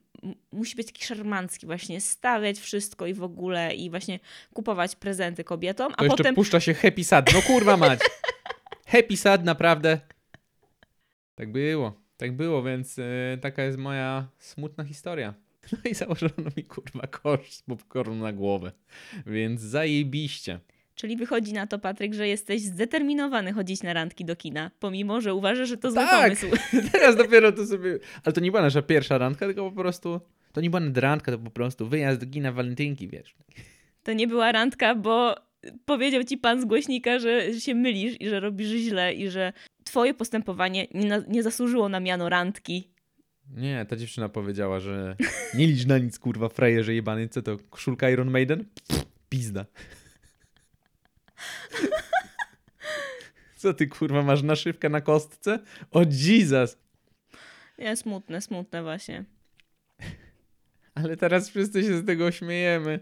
musi 0.51 0.75
być 0.75 0.87
taki 0.87 1.05
szarmancki, 1.05 1.65
właśnie 1.65 2.01
stawiać 2.01 2.59
wszystko 2.59 3.07
i 3.07 3.13
w 3.13 3.23
ogóle 3.23 3.75
i 3.75 3.89
właśnie 3.89 4.19
kupować 4.53 4.95
prezenty 4.95 5.43
kobietom, 5.43 5.91
To 5.91 5.99
a 5.99 6.03
jeszcze 6.03 6.17
potem 6.17 6.35
puszcza 6.35 6.59
się 6.59 6.73
Happy 6.73 7.03
Sad. 7.03 7.33
No 7.33 7.41
kurwa 7.41 7.77
mać. 7.77 7.99
Happy 8.91 9.17
Sad, 9.17 9.43
naprawdę. 9.43 9.99
Tak 11.35 11.51
było. 11.51 12.01
Tak 12.17 12.35
było, 12.35 12.63
więc 12.63 12.99
e, 12.99 13.37
taka 13.41 13.63
jest 13.63 13.77
moja 13.77 14.27
smutna 14.39 14.83
historia. 14.83 15.33
No 15.71 15.89
i 15.91 15.95
założono 15.95 16.49
mi 16.57 16.63
kurwa 16.63 17.07
kosz 17.07 17.51
z 17.51 17.61
popcornu 17.61 18.15
na 18.15 18.33
głowę. 18.33 18.71
Więc 19.25 19.61
zajebiście. 19.61 20.59
Czyli 20.97 21.17
wychodzi 21.17 21.53
na 21.53 21.67
to, 21.67 21.79
Patryk, 21.79 22.13
że 22.13 22.27
jesteś 22.27 22.61
zdeterminowany 22.61 23.53
chodzić 23.53 23.83
na 23.83 23.93
randki 23.93 24.25
do 24.25 24.35
kina, 24.35 24.71
pomimo, 24.79 25.21
że 25.21 25.33
uważasz, 25.33 25.69
że 25.69 25.77
to 25.77 25.91
zły 25.91 26.01
Tak. 26.01 26.21
pomysł. 26.23 26.47
Teraz 26.91 27.15
dopiero 27.15 27.51
to 27.51 27.65
sobie... 27.65 27.99
Ale 28.23 28.33
to 28.33 28.41
nie 28.41 28.51
była 28.51 28.61
nasza 28.63 28.81
pierwsza 28.81 29.17
randka, 29.17 29.45
tylko 29.45 29.71
po 29.71 29.81
prostu... 29.81 30.21
To 30.53 30.61
nie 30.61 30.69
była 30.69 30.81
randka, 30.95 31.31
to 31.31 31.37
po 31.37 31.51
prostu 31.51 31.87
wyjazd 31.87 32.19
do 32.19 32.25
kina 32.27 32.51
walentynki, 32.51 33.07
wiesz. 33.07 33.35
To 34.03 34.13
nie 34.13 34.27
była 34.27 34.51
randka, 34.51 34.95
bo 34.95 35.35
powiedział 35.85 36.23
ci 36.23 36.37
pan 36.37 36.61
z 36.61 36.65
głośnika, 36.65 37.19
że 37.19 37.53
się 37.59 37.75
mylisz 37.75 38.21
i 38.21 38.29
że 38.29 38.39
robisz 38.39 38.67
źle 38.67 39.13
i 39.13 39.29
że 39.29 39.53
twoje 39.83 40.13
postępowanie 40.13 40.87
nie, 40.93 41.07
na, 41.07 41.17
nie 41.27 41.43
zasłużyło 41.43 41.89
na 41.89 41.99
miano 41.99 42.29
randki. 42.29 42.87
Nie, 43.55 43.85
ta 43.89 43.95
dziewczyna 43.95 44.29
powiedziała, 44.29 44.79
że 44.79 45.15
nie 45.53 45.67
licz 45.67 45.85
na 45.85 45.97
nic, 45.97 46.19
kurwa, 46.19 46.49
frajerze 46.49 46.93
jebany. 46.93 47.29
Co 47.29 47.41
to, 47.41 47.57
koszulka 47.69 48.09
Iron 48.09 48.31
Maiden? 48.31 48.65
Pff, 48.87 49.05
Pizda. 49.29 49.65
Co 53.55 53.73
ty, 53.73 53.87
kurwa, 53.87 54.23
masz 54.23 54.43
naszywkę 54.43 54.89
na 54.89 55.01
kostce? 55.01 55.59
O 55.91 56.01
Jesus! 56.11 56.77
Nie, 57.79 57.95
smutne, 57.95 58.41
smutne 58.41 58.83
właśnie. 58.83 59.25
Ale 60.95 61.17
teraz 61.17 61.49
wszyscy 61.49 61.83
się 61.83 61.97
z 61.97 62.05
tego 62.05 62.31
śmiejemy. 62.31 62.99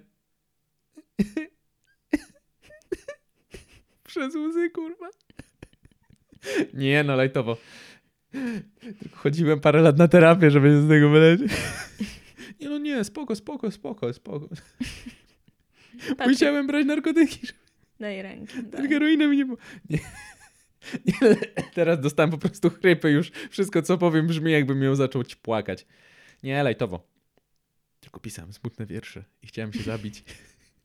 Przez 4.08 4.36
łzy, 4.36 4.70
kurwa. 4.70 5.10
Nie, 6.74 7.04
no 7.04 7.16
lajtowo. 7.16 7.58
Tylko 9.00 9.18
chodziłem 9.18 9.60
parę 9.60 9.82
lat 9.82 9.98
na 9.98 10.08
terapię, 10.08 10.52
żeby 10.52 10.68
się 10.68 10.82
z 10.82 10.90
tego 10.90 11.10
wyleczyć. 11.10 11.52
Nie 12.60 12.70
no 12.70 12.78
nie, 12.78 13.04
spoko, 13.04 13.36
spoko, 13.36 13.72
spoko, 13.72 14.14
spoko. 14.14 14.50
Patryk, 16.10 16.28
Musiałem 16.28 16.68
brać 16.68 16.86
narkotyki, 16.86 17.48
żeby 17.48 17.60
daj 18.00 18.22
rękę. 18.22 18.64
Daj. 18.64 18.88
heroinę 18.90 19.28
mi 19.28 19.38
nie 19.38 19.46
było. 19.46 19.58
Nie. 19.90 20.00
Teraz 21.76 22.00
dostałem 22.00 22.32
po 22.32 22.38
prostu 22.38 22.70
chrypy 22.70 23.12
już. 23.12 23.32
Wszystko 23.50 23.82
co 23.82 23.98
powiem 23.98 24.28
brzmi 24.28 24.52
jakbym 24.52 24.96
zaczął 24.96 25.24
ci 25.24 25.36
płakać. 25.36 25.86
Nie, 26.44 26.64
lajtowo. 26.64 27.08
Tylko 28.00 28.20
pisałem 28.20 28.54
smutne 28.54 28.86
wiersze 28.86 29.24
i 29.42 29.48
chciałem 29.48 29.74
się 29.74 29.84
zabić. 29.84 30.24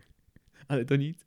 Ale 0.68 0.84
to 0.84 0.96
nic. 0.96 1.26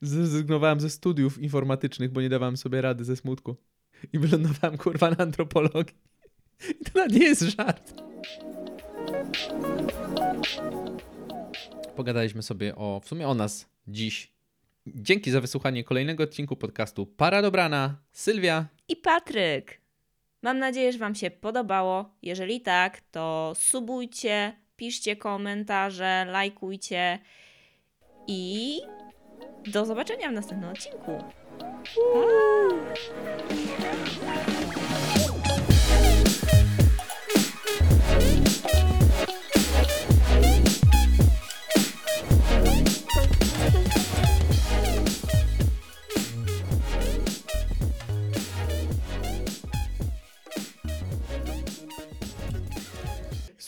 Zrezygnowałem 0.00 0.80
ze 0.80 0.90
studiów 0.90 1.38
informatycznych, 1.38 2.12
bo 2.12 2.20
nie 2.20 2.28
dawałem 2.28 2.56
sobie 2.56 2.80
rady 2.80 3.04
ze 3.04 3.16
smutku. 3.16 3.56
I 4.12 4.18
wylądowałem 4.18 4.78
kurwa 4.78 5.10
na 5.10 5.16
antropologii. 5.16 5.96
I 6.80 6.84
to 6.84 6.90
nawet 6.94 7.12
nie 7.12 7.24
jest 7.24 7.42
żart. 7.42 7.94
Pogadaliśmy 11.96 12.42
sobie 12.42 12.76
o, 12.76 13.00
w 13.04 13.08
sumie 13.08 13.28
o 13.28 13.34
nas 13.34 13.69
dziś. 13.90 14.32
Dzięki 14.86 15.30
za 15.30 15.40
wysłuchanie 15.40 15.84
kolejnego 15.84 16.22
odcinku 16.24 16.56
podcastu 16.56 17.06
Para 17.06 17.42
Dobrana. 17.42 17.96
Sylwia. 18.12 18.66
I 18.88 18.96
Patryk. 18.96 19.80
Mam 20.42 20.58
nadzieję, 20.58 20.92
że 20.92 20.98
Wam 20.98 21.14
się 21.14 21.30
podobało. 21.30 22.14
Jeżeli 22.22 22.60
tak, 22.60 23.00
to 23.00 23.52
subujcie, 23.56 24.56
piszcie 24.76 25.16
komentarze, 25.16 26.24
lajkujcie 26.28 27.18
i 28.26 28.80
do 29.66 29.86
zobaczenia 29.86 30.28
w 30.28 30.32
następnym 30.32 30.70
odcinku. 30.70 31.24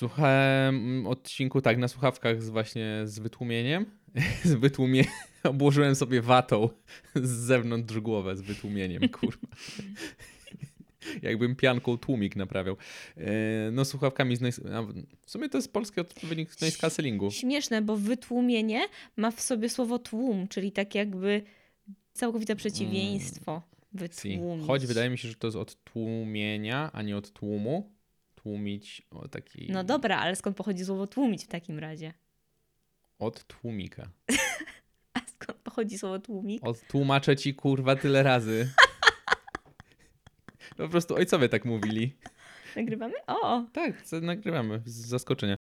Słuchałem 0.02 0.76
mm, 0.76 1.06
odcinku 1.06 1.60
tak 1.60 1.78
na 1.78 1.88
słuchawkach 1.88 2.42
z 2.42 2.48
właśnie 2.48 3.02
z 3.04 3.18
wytłumieniem. 3.18 3.86
Z 4.44 4.52
wytłumie... 4.52 5.04
Obłożyłem 5.44 5.94
sobie 5.94 6.22
watą 6.22 6.68
z 7.14 7.28
zewnątrz 7.28 8.00
głowę 8.00 8.36
z 8.36 8.40
wytłumieniem, 8.40 9.08
kurwa. 9.08 9.48
Jakbym 11.22 11.56
pianką 11.56 11.98
tłumik 11.98 12.36
naprawiał. 12.36 12.76
E, 13.16 13.70
No 13.72 13.84
słuchawkami 13.84 14.36
z 14.36 14.40
noise... 14.40 14.62
W 15.20 15.30
sumie 15.30 15.48
to 15.48 15.58
jest 15.58 15.72
polski 15.72 16.00
odpowiednik 16.00 16.60
noise 16.60 16.78
cancellingu. 16.78 17.30
Śmieszne, 17.30 17.82
bo 17.82 17.96
wytłumienie 17.96 18.80
ma 19.16 19.30
w 19.30 19.40
sobie 19.40 19.68
słowo 19.68 19.98
tłum, 19.98 20.48
czyli 20.48 20.72
tak 20.72 20.94
jakby 20.94 21.42
całkowite 22.12 22.56
przeciwieństwo. 22.56 23.62
Si. 23.64 23.98
Wytłumić. 23.98 24.66
Choć 24.66 24.86
wydaje 24.86 25.10
mi 25.10 25.18
się, 25.18 25.28
że 25.28 25.34
to 25.34 25.46
jest 25.46 25.56
od 25.56 25.84
tłumienia, 25.84 26.90
a 26.92 27.02
nie 27.02 27.16
od 27.16 27.32
tłumu. 27.32 28.01
Tłumić 28.42 29.02
o 29.10 29.28
taki... 29.28 29.68
No 29.70 29.84
dobra, 29.84 30.18
ale 30.18 30.36
skąd 30.36 30.56
pochodzi 30.56 30.84
słowo 30.84 31.06
tłumić 31.06 31.44
w 31.44 31.48
takim 31.48 31.78
razie? 31.78 32.12
Od 33.18 33.44
tłumika. 33.44 34.10
A 35.14 35.20
skąd 35.26 35.58
pochodzi 35.58 35.98
słowo 35.98 36.18
tłumik? 36.18 36.64
Odtłumaczę 36.64 37.36
ci 37.36 37.54
kurwa 37.54 37.96
tyle 37.96 38.22
razy. 38.22 38.68
Po 40.76 40.88
prostu 40.88 41.14
ojcowie 41.14 41.48
tak 41.48 41.64
mówili. 41.64 42.16
Nagrywamy? 42.76 43.14
O! 43.26 43.64
Tak, 43.72 43.92
nagrywamy 44.22 44.82
z 44.84 45.06
zaskoczenia. 45.06 45.58